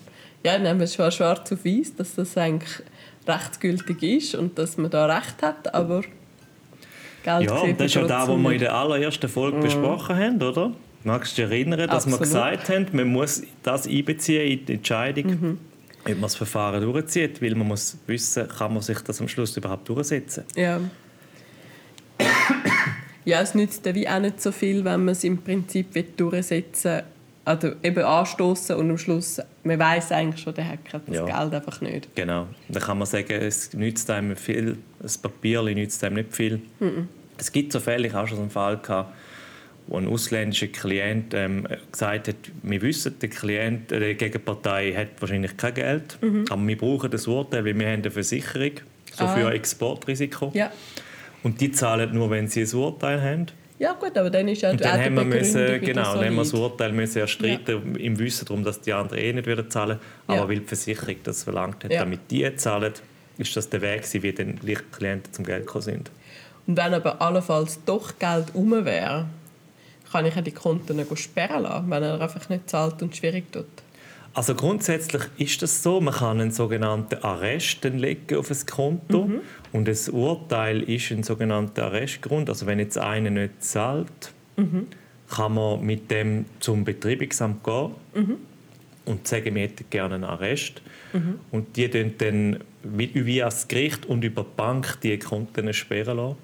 ja 0.43 0.57
dann 0.57 0.65
haben 0.65 0.79
wir 0.79 0.87
schon 0.87 1.11
schwarz 1.11 1.51
auf 1.51 1.65
weiß, 1.65 1.97
dass 1.97 2.15
das 2.15 2.37
eigentlich 2.37 2.81
rechtsgültig 3.27 4.01
ist 4.01 4.35
und 4.35 4.57
dass 4.57 4.77
man 4.77 4.89
da 4.89 5.07
Recht 5.07 5.41
hat, 5.41 5.73
aber 5.75 6.03
Geld 7.23 7.49
Ja, 7.49 7.67
das 7.67 7.87
ist 7.87 7.95
ja 7.95 8.07
das, 8.07 8.29
was 8.29 8.37
wir 8.37 8.51
in 8.51 8.59
der 8.59 8.73
allerersten 8.73 9.27
Folge 9.27 9.57
mhm. 9.57 9.63
besprochen 9.63 10.15
haben, 10.15 10.41
oder? 10.41 10.71
Magst 11.03 11.37
du 11.37 11.41
dich 11.41 11.51
erinnern, 11.51 11.79
dass 11.87 12.05
Absolut. 12.05 12.19
wir 12.19 12.25
gesagt 12.25 12.69
haben, 12.69 12.87
man 12.93 13.07
muss 13.07 13.43
das 13.61 13.87
einbeziehen 13.87 14.59
in 14.59 14.65
die 14.65 14.73
Entscheidung, 14.73 15.25
mhm. 15.25 15.57
ob 16.03 16.09
man 16.09 16.21
das 16.21 16.35
Verfahren 16.35 16.81
durchzieht, 16.81 17.41
weil 17.41 17.55
man 17.55 17.67
muss 17.67 17.97
wissen, 18.07 18.47
kann 18.47 18.73
man 18.73 18.81
sich 18.81 18.99
das 18.99 19.19
am 19.19 19.27
Schluss 19.27 19.55
überhaupt 19.57 19.87
durchsetzen. 19.89 20.43
Ja. 20.55 20.79
Ja, 23.25 23.41
es 23.41 23.55
nützt 23.55 23.85
wie 23.93 24.07
auch 24.07 24.19
nicht 24.19 24.41
so 24.41 24.51
viel, 24.51 24.83
wenn 24.83 25.05
man 25.05 25.13
es 25.13 25.23
im 25.23 25.37
Prinzip 25.41 26.17
durchsetzen 26.17 26.91
will. 26.91 27.03
Also 27.45 27.71
eben 27.83 28.03
anstoßen 28.03 28.77
und 28.77 28.89
am 28.89 28.97
Schluss, 28.97 29.41
man 29.63 29.77
weiß 29.77 30.13
eigentlich 30.13 30.41
schon, 30.41 30.53
der 30.53 30.65
Hacker 30.65 31.01
das 31.05 31.15
ja. 31.15 31.25
Geld 31.25 31.53
einfach 31.53 31.81
nicht. 31.81 32.15
Genau. 32.15 32.47
Dann 32.69 32.81
kann 32.81 32.97
man 32.97 33.05
sagen, 33.05 33.33
es 33.33 33.73
nützt 33.73 34.09
einem 34.09 34.37
viel, 34.37 34.77
das 35.01 35.17
Papier 35.17 35.61
nützt 35.63 36.01
einem 36.05 36.15
nicht 36.15 36.33
viel. 36.33 36.61
Mhm. 36.79 37.09
Es 37.37 37.51
gibt 37.51 37.73
so 37.73 37.81
Fälle, 37.81 38.07
ich 38.07 38.13
habe 38.13 38.27
schon 38.27 38.37
so 38.37 38.43
einen 38.43 38.51
Fall 38.51 38.77
gehabt, 38.77 39.13
wo 39.87 39.97
ein 39.97 40.07
ausländischer 40.07 40.67
Klient 40.67 41.33
ähm, 41.33 41.67
gesagt 41.91 42.27
hat, 42.29 42.35
wir 42.61 42.81
wissen, 42.81 43.17
der 43.19 43.29
Klient, 43.29 43.91
äh, 43.91 43.99
die 43.99 44.15
Gegenpartei 44.15 44.93
hat 44.93 45.09
wahrscheinlich 45.19 45.57
kein 45.57 45.73
Geld, 45.73 46.17
mhm. 46.21 46.45
aber 46.49 46.67
wir 46.67 46.77
brauchen 46.77 47.11
das 47.11 47.27
Urteil, 47.27 47.65
weil 47.65 47.77
wir 47.77 47.87
haben 47.87 48.01
eine 48.01 48.11
Versicherung, 48.11 48.71
so 49.13 49.25
ah. 49.25 49.35
für 49.35 49.51
Exportrisiko. 49.51 50.51
Ja. 50.53 50.71
Und 51.43 51.59
die 51.59 51.71
zahlen 51.71 52.13
nur, 52.13 52.29
wenn 52.29 52.47
sie 52.47 52.61
ein 52.61 52.73
Urteil 52.73 53.21
haben. 53.21 53.47
Ja 53.79 53.93
gut, 53.93 54.17
aber 54.17 54.29
dann 54.29 54.47
ist 54.47 54.61
ja 54.61 54.71
und 54.71 54.79
dann 54.79 55.03
haben 55.03 55.15
wir 55.15 55.25
müssen, 55.25 55.81
genau, 55.81 56.15
dann 56.15 56.25
haben 56.25 56.35
wir 56.35 56.43
das 56.43 56.53
Urteil 56.53 56.93
müssen 56.93 57.19
erstreiten, 57.19 57.95
ja. 57.95 57.99
im 57.99 58.17
Wissen 58.17 58.45
darum, 58.45 58.63
dass 58.63 58.79
die 58.79 58.93
anderen 58.93 59.21
eh 59.21 59.33
nicht 59.33 59.47
wieder 59.47 59.67
zahlen, 59.67 59.99
aber 60.27 60.37
ja. 60.37 60.47
weil 60.47 60.59
die 60.59 60.67
Versicherung 60.67 61.15
das 61.23 61.43
verlangt 61.43 61.83
hat, 61.83 61.91
ja. 61.91 61.99
damit 61.99 62.31
die 62.31 62.55
zahlen, 62.55 62.93
ist 63.37 63.57
das 63.57 63.69
der 63.69 63.81
Weg, 63.81 64.03
wie 64.13 64.31
dann 64.31 64.59
Klienten 64.91 65.33
zum 65.33 65.43
Geld 65.43 65.65
gekommen 65.65 65.81
sind. 65.81 66.11
Und 66.65 66.77
wenn 66.77 66.93
aber 66.93 67.21
allenfalls 67.21 67.83
doch 67.83 68.17
Geld 68.19 68.47
um 68.53 68.71
wäre, 68.85 69.25
kann 70.13 70.25
ich 70.27 70.35
ja 70.35 70.41
die 70.41 70.51
Konten 70.51 71.03
sperren 71.17 71.63
lassen, 71.63 71.89
wenn 71.89 72.03
er 72.03 72.21
einfach 72.21 72.47
nicht 72.47 72.69
zahlt 72.69 73.01
und 73.01 73.15
schwierig 73.15 73.51
tut. 73.51 73.65
Also 74.35 74.55
grundsätzlich 74.55 75.23
ist 75.37 75.61
das 75.61 75.83
so, 75.83 76.01
man 76.01 76.13
kann 76.13 76.39
einen 76.39 76.51
sogenannten 76.51 77.23
Arrest 77.23 77.83
legen 77.83 78.37
auf 78.37 78.49
ein 78.49 78.65
Konto 78.65 79.25
mhm. 79.25 79.41
und 79.71 79.87
das 79.87 80.09
Urteil 80.09 80.81
ist 80.83 81.11
ein 81.11 81.23
sogenannter 81.23 81.85
Arrestgrund. 81.85 82.49
Also 82.49 82.65
wenn 82.67 82.79
jetzt 82.79 82.97
einer 82.97 83.31
nicht 83.31 83.63
zahlt, 83.63 84.33
mhm. 84.55 84.87
kann 85.29 85.53
man 85.55 85.81
mit 85.81 86.09
dem 86.09 86.45
zum 86.59 86.83
Betreibungsamt 86.83 87.63
gehen 87.63 87.91
mhm. 88.13 88.37
und 89.05 89.27
sagen, 89.27 89.53
wir 89.55 89.63
hätten 89.63 89.85
gerne 89.89 90.15
einen 90.15 90.23
Arrest. 90.23 90.81
Mhm. 91.13 91.39
Und 91.51 91.75
die 91.75 91.89
dann 91.89 92.59
via 92.83 93.45
das 93.45 93.67
Gericht 93.67 94.05
und 94.05 94.23
über 94.23 94.43
die 94.43 94.49
Bank 94.57 94.99
die 95.01 95.17
Konten 95.17 95.71
sperren 95.73 96.17
lassen 96.17 96.37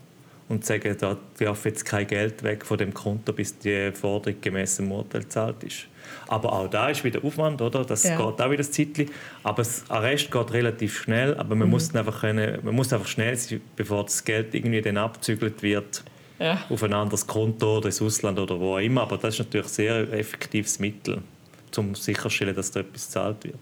und 0.49 0.65
sagen, 0.65 0.95
da 0.99 1.15
darf 1.37 1.65
jetzt 1.65 1.85
kein 1.85 2.07
Geld 2.07 2.43
weg 2.43 2.65
von 2.65 2.77
dem 2.77 2.93
Konto, 2.93 3.31
bis 3.31 3.57
die 3.59 3.91
Forderung 3.91 4.41
gemäß 4.41 4.77
dem 4.77 4.91
Urteil 4.91 5.21
gezahlt 5.21 5.63
ist. 5.63 5.85
Aber 6.27 6.51
auch 6.53 6.67
da 6.67 6.89
ist 6.89 7.03
wieder 7.03 7.23
Aufwand, 7.23 7.61
oder? 7.61 7.85
Das 7.85 8.03
ja. 8.03 8.17
geht 8.17 8.41
auch 8.41 8.49
wieder 8.49 8.63
ein 8.63 8.71
Zeitchen. 8.71 9.11
Aber 9.43 9.57
das 9.57 9.83
Arrest 9.89 10.31
geht 10.31 10.51
relativ 10.51 10.97
schnell, 10.97 11.35
aber 11.35 11.55
man, 11.55 11.67
mhm. 11.67 11.71
muss 11.71 11.95
einfach 11.95 12.21
können, 12.21 12.59
man 12.63 12.73
muss 12.73 12.91
einfach 12.91 13.07
schnell 13.07 13.35
sein, 13.35 13.61
bevor 13.75 14.03
das 14.03 14.23
Geld 14.23 14.55
irgendwie 14.55 14.81
dann 14.81 14.97
abzügelt 14.97 15.61
wird 15.61 16.03
ja. 16.39 16.63
auf 16.67 16.81
ein 16.81 16.93
anderes 16.93 17.27
Konto 17.27 17.77
oder 17.77 17.85
ins 17.85 18.01
Ausland 18.01 18.39
oder 18.39 18.59
wo 18.59 18.73
auch 18.73 18.79
immer. 18.79 19.03
Aber 19.03 19.17
das 19.17 19.35
ist 19.35 19.39
natürlich 19.39 19.67
ein 19.67 19.73
sehr 19.73 20.13
effektives 20.13 20.79
Mittel, 20.79 21.21
um 21.77 21.93
sicherzustellen, 21.93 22.55
dass 22.55 22.71
da 22.71 22.79
etwas 22.79 23.05
gezahlt 23.05 23.43
wird 23.43 23.59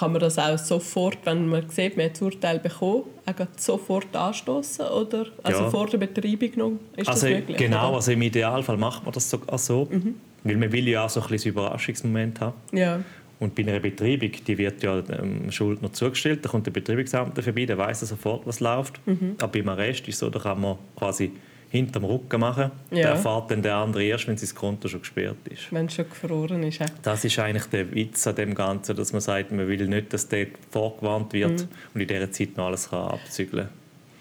kann 0.00 0.12
man 0.12 0.20
das 0.20 0.38
auch 0.38 0.56
sofort, 0.56 1.18
wenn 1.24 1.46
man 1.46 1.68
sieht, 1.68 1.96
man 1.96 2.06
hat 2.06 2.12
das 2.12 2.22
Urteil 2.22 2.58
bekommen, 2.58 3.04
auch 3.26 3.46
sofort 3.58 4.16
anstoßen 4.16 4.86
oder 4.86 5.26
also 5.42 5.62
ja. 5.64 5.70
vor 5.70 5.86
der 5.88 5.98
Betreibung 5.98 6.50
noch? 6.56 6.72
Ist 6.96 7.08
also 7.08 7.26
das 7.26 7.36
möglich? 7.36 7.56
Genau, 7.58 7.88
oder? 7.88 7.96
also 7.96 8.12
im 8.12 8.22
Idealfall 8.22 8.78
macht 8.78 9.04
man 9.04 9.12
das 9.12 9.28
sogar 9.28 9.58
so, 9.58 9.86
mhm. 9.90 10.14
weil 10.42 10.56
man 10.56 10.72
will 10.72 10.88
ja 10.88 11.04
auch 11.04 11.10
so 11.10 11.20
ein 11.20 11.28
bisschen 11.28 11.52
Überraschungsmoment 11.52 12.40
haben. 12.40 12.56
Ja. 12.72 13.00
Und 13.40 13.54
bei 13.54 13.62
einer 13.62 13.78
Betreibung, 13.78 14.32
die 14.46 14.58
wird 14.58 14.82
ja 14.82 15.02
dem 15.02 15.52
Schuldner 15.52 15.92
zugestellt, 15.92 16.44
da 16.44 16.48
kommt 16.48 16.66
der 16.66 16.72
Betreibungsamt 16.72 17.42
vorbei, 17.42 17.66
der 17.66 17.76
weiß 17.76 18.00
sofort, 18.00 18.46
was 18.46 18.60
läuft. 18.60 19.06
Mhm. 19.06 19.36
Aber 19.38 19.52
beim 19.52 19.68
Arrest 19.68 20.08
ist 20.08 20.18
so, 20.18 20.30
da 20.30 20.38
kann 20.38 20.60
man 20.60 20.78
quasi 20.96 21.32
hinterm 21.70 22.04
Rücken 22.04 22.40
machen. 22.40 22.72
Ja. 22.90 22.96
Der 22.96 23.08
erfahrt 23.10 23.50
dann 23.50 23.62
der 23.62 23.76
andere 23.76 24.02
erst, 24.04 24.26
wenn 24.28 24.36
sein 24.36 24.54
Konto 24.54 24.88
schon 24.88 25.00
gesperrt 25.00 25.36
ist. 25.48 25.72
Wenn 25.72 25.86
es 25.86 25.94
schon 25.94 26.08
gefroren 26.08 26.62
ist. 26.64 26.80
Ja. 26.80 26.86
Das 27.02 27.24
ist 27.24 27.38
eigentlich 27.38 27.66
der 27.66 27.94
Witz 27.94 28.26
an 28.26 28.34
dem 28.34 28.54
Ganzen, 28.54 28.96
dass 28.96 29.12
man 29.12 29.20
sagt, 29.20 29.52
man 29.52 29.66
will 29.66 29.86
nicht, 29.86 30.12
dass 30.12 30.28
der 30.28 30.48
vorgewarnt 30.70 31.32
wird 31.32 31.60
mhm. 31.60 31.68
und 31.94 32.00
in 32.00 32.08
dieser 32.08 32.30
Zeit 32.30 32.56
noch 32.56 32.66
alles 32.66 32.90
kann 32.90 33.08
abzügeln 33.08 33.66
kann. 33.66 33.74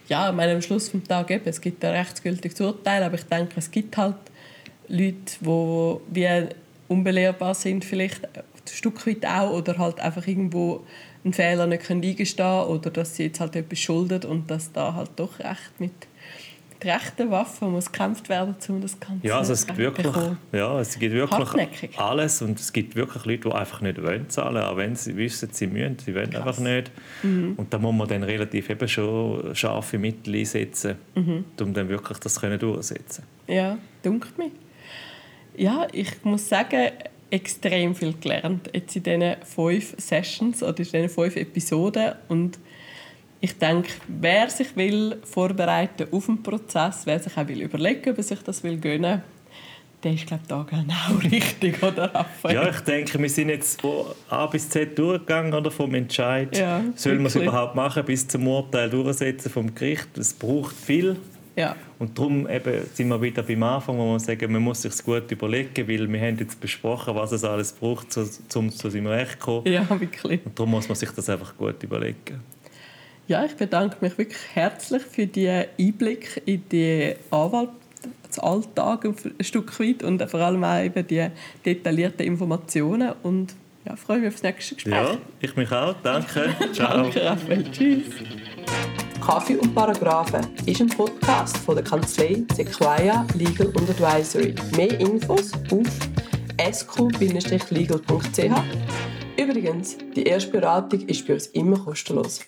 Ja, 0.08 0.30
ich 0.30 0.36
meine, 0.36 0.54
am 0.54 0.62
Schluss 0.62 0.92
des 0.92 1.04
Tages 1.04 1.42
es 1.46 1.62
gibt 1.62 1.84
ein 1.86 1.94
rechtsgültiges 1.94 2.60
Urteil, 2.62 3.04
aber 3.04 3.16
ich 3.16 3.26
denke, 3.26 3.54
es 3.58 3.70
gibt 3.70 3.98
halt 3.98 4.16
Leute, 4.88 5.16
die 5.42 5.46
wie 6.12 6.48
unbelehrbar 6.88 7.54
sind, 7.54 7.86
vielleicht 7.86 8.26
ein 8.26 8.44
Stück 8.68 9.06
weit 9.06 9.26
auch, 9.26 9.52
oder 9.52 9.78
halt 9.78 10.00
einfach 10.00 10.26
irgendwo 10.26 10.84
einen 11.24 11.34
Fehler 11.34 11.68
nicht 11.68 11.90
eingestehen 11.90 12.36
können 12.38 12.70
oder 12.70 12.90
dass 12.90 13.16
sie 13.16 13.26
jetzt 13.26 13.40
halt 13.40 13.56
etwas 13.56 13.80
schuldet 13.80 14.26
und 14.26 14.50
dass 14.50 14.72
da 14.72 14.94
halt 14.94 15.12
doch 15.16 15.40
recht 15.40 15.80
mit 15.80 15.92
die 16.82 16.88
rechten 16.88 17.30
Waffen 17.30 17.72
muss 17.72 17.92
gekämpft 17.92 18.30
werden, 18.30 18.56
um 18.70 18.82
das 18.82 19.00
Ganze 19.00 19.28
ja, 19.28 19.38
also 19.38 19.54
es 19.54 19.68
gibt 19.68 19.78
wirklich, 19.78 20.16
ja, 20.54 20.80
es 20.80 20.98
gibt 20.98 21.14
wirklich 21.14 22.00
alles 22.00 22.42
und 22.42 22.60
es 22.60 22.72
gibt 22.72 22.96
wirklich 22.96 23.26
Leute, 23.26 23.50
die 23.50 23.56
einfach 23.56 23.82
nicht 23.82 24.02
wollen 24.02 24.30
zahlen, 24.30 24.64
auch 24.64 24.78
wenn 24.78 24.96
sie 24.96 25.16
wissen, 25.18 25.50
sie 25.52 25.68
müssen, 25.68 25.98
sie 26.00 26.16
wollen 26.16 26.30
Krass. 26.30 26.48
einfach 26.48 26.60
nicht. 26.60 26.92
Mhm. 27.24 27.54
Und 27.58 27.74
da 27.74 27.80
muss 27.80 27.94
man 27.94 28.08
dann 28.08 28.24
relativ 28.24 28.70
eben 28.70 28.88
schon 28.88 29.54
scharfe 29.56 29.98
Mittel 29.98 30.36
einsetzen, 30.36 30.96
mhm. 31.16 31.46
um 31.60 31.74
dann 31.74 31.90
wirklich 31.90 32.18
das 32.20 32.40
können 32.40 32.58
durchzusetzen. 32.58 33.26
Ja, 33.48 33.78
dunkelt 34.02 34.38
mich. 34.38 34.52
Ja, 35.58 35.88
ich 35.92 36.24
muss 36.24 36.48
sagen, 36.48 36.92
extrem 37.30 37.96
viel 37.96 38.14
gelernt 38.14 38.70
jetzt 38.74 38.96
in 38.96 39.04
diesen 39.04 39.36
fünf 39.44 39.96
Sessions 39.98 40.64
oder 40.64 40.80
in 40.80 40.86
diesen 40.86 41.10
fünf 41.10 41.36
Episoden 41.36 42.14
und 42.28 42.58
ich 43.42 43.58
denke, 43.58 43.90
wer 44.08 44.50
sich 44.50 44.76
will 44.76 45.18
vorbereiten 45.24 46.08
auf 46.12 46.26
den 46.26 46.44
Prozess, 46.44 47.02
wer 47.06 47.20
sich 47.20 47.38
auch 47.38 47.48
will 47.48 47.62
überlegen, 47.62 48.12
ob 48.12 48.18
er 48.18 48.24
sich 48.24 48.42
das 48.44 48.64
will 48.64 48.78
gönnen, 48.78 49.22
der 50.04 50.14
ist 50.14 50.28
glaube 50.28 50.44
da 50.48 50.66
genau 50.70 51.20
richtig, 51.32 51.82
oder 51.84 52.14
Raphael? 52.14 52.56
Ja, 52.56 52.70
ich 52.70 52.80
denke, 52.82 53.20
wir 53.20 53.30
sind 53.30 53.50
jetzt 53.50 53.82
von 53.82 54.06
A 54.30 54.46
bis 54.48 54.70
Z 54.70 54.98
durchgegangen 54.98 55.54
oder 55.54 55.72
vom 55.72 55.94
Entscheid. 55.94 56.58
Ja, 56.58 56.82
Soll 56.96 57.16
man 57.16 57.26
es 57.26 57.36
überhaupt 57.36 57.76
machen, 57.76 58.04
bis 58.06 58.28
zum 58.28 58.48
Urteil 58.48 58.90
durchsetzen 58.90 59.50
vom 59.50 59.74
Gericht? 59.76 60.18
Es 60.18 60.34
braucht 60.34 60.76
viel. 60.76 61.18
Ja. 61.56 61.76
Und 61.98 62.18
darum 62.18 62.48
eben 62.48 62.86
sind 62.94 63.10
wir 63.10 63.22
wieder 63.22 63.44
beim 63.44 63.62
Anfang, 63.64 63.98
wo 63.98 64.12
man 64.12 64.20
sagen, 64.20 64.50
man 64.50 64.62
muss 64.62 64.84
sich 64.84 65.04
gut 65.04 65.30
überlegen, 65.30 65.86
weil 65.90 66.10
wir 66.10 66.22
haben 66.22 66.38
jetzt 66.38 66.62
besprochen, 66.62 67.16
was 67.16 67.34
es 67.34 67.44
alles 67.44 67.74
braucht, 67.74 68.08
um 68.56 68.72
zu 68.72 68.90
seinem 68.90 69.08
Recht 69.08 69.34
zu 69.34 69.38
kommen. 69.40 69.68
Ja, 69.68 69.86
wirklich. 70.00 70.40
Und 70.46 70.58
darum 70.58 70.72
muss 70.72 70.88
man 70.88 70.96
sich 70.96 71.10
das 71.10 71.30
einfach 71.30 71.58
gut 71.58 71.84
überlegen. 71.84 72.42
Ja, 73.30 73.46
ich 73.46 73.56
bedanke 73.56 73.98
mich 74.02 74.18
wirklich 74.18 74.40
herzlich 74.56 75.04
für 75.04 75.28
den 75.28 75.66
Einblick 75.80 76.42
in 76.46 76.64
die 76.72 77.14
Anwaltsalltag 77.30 79.06
ein 79.06 79.16
Stück 79.42 79.80
weit 79.80 80.02
und 80.02 80.28
vor 80.32 80.40
allem 80.40 80.64
auch 80.64 80.84
eben 80.84 81.06
die 81.06 81.28
detaillierten 81.64 82.26
Informationen 82.26 83.14
und 83.22 83.54
ja, 83.86 83.96
freue 83.96 84.18
mich 84.18 84.30
auf 84.30 84.34
das 84.34 84.42
nächste 84.42 84.74
Gespräch. 84.74 84.94
Ja, 84.94 85.18
ich 85.42 85.56
mich 85.56 85.72
auch. 85.72 85.94
Danke. 86.02 86.56
Ciao. 86.74 87.04
Danke, 87.04 87.24
Raphael. 87.24 87.72
Tschüss. 87.72 88.06
Kaffee 89.24 89.58
und 89.58 89.76
Paragraphen 89.76 90.48
ist 90.66 90.82
ein 90.82 90.88
Podcast 90.88 91.56
von 91.58 91.76
der 91.76 91.84
Kanzlei 91.84 92.44
Sequoia 92.56 93.28
Legal 93.36 93.68
und 93.68 93.88
Advisory. 93.92 94.56
Mehr 94.76 95.00
Infos 95.00 95.52
auf 95.70 96.74
sq-legal.ch. 96.74 98.42
Übrigens, 99.38 99.98
die 100.16 100.24
erste 100.24 100.50
Beratung 100.50 101.02
ist 101.02 101.28
bei 101.28 101.36
uns 101.36 101.46
immer 101.48 101.78
kostenlos. 101.78 102.42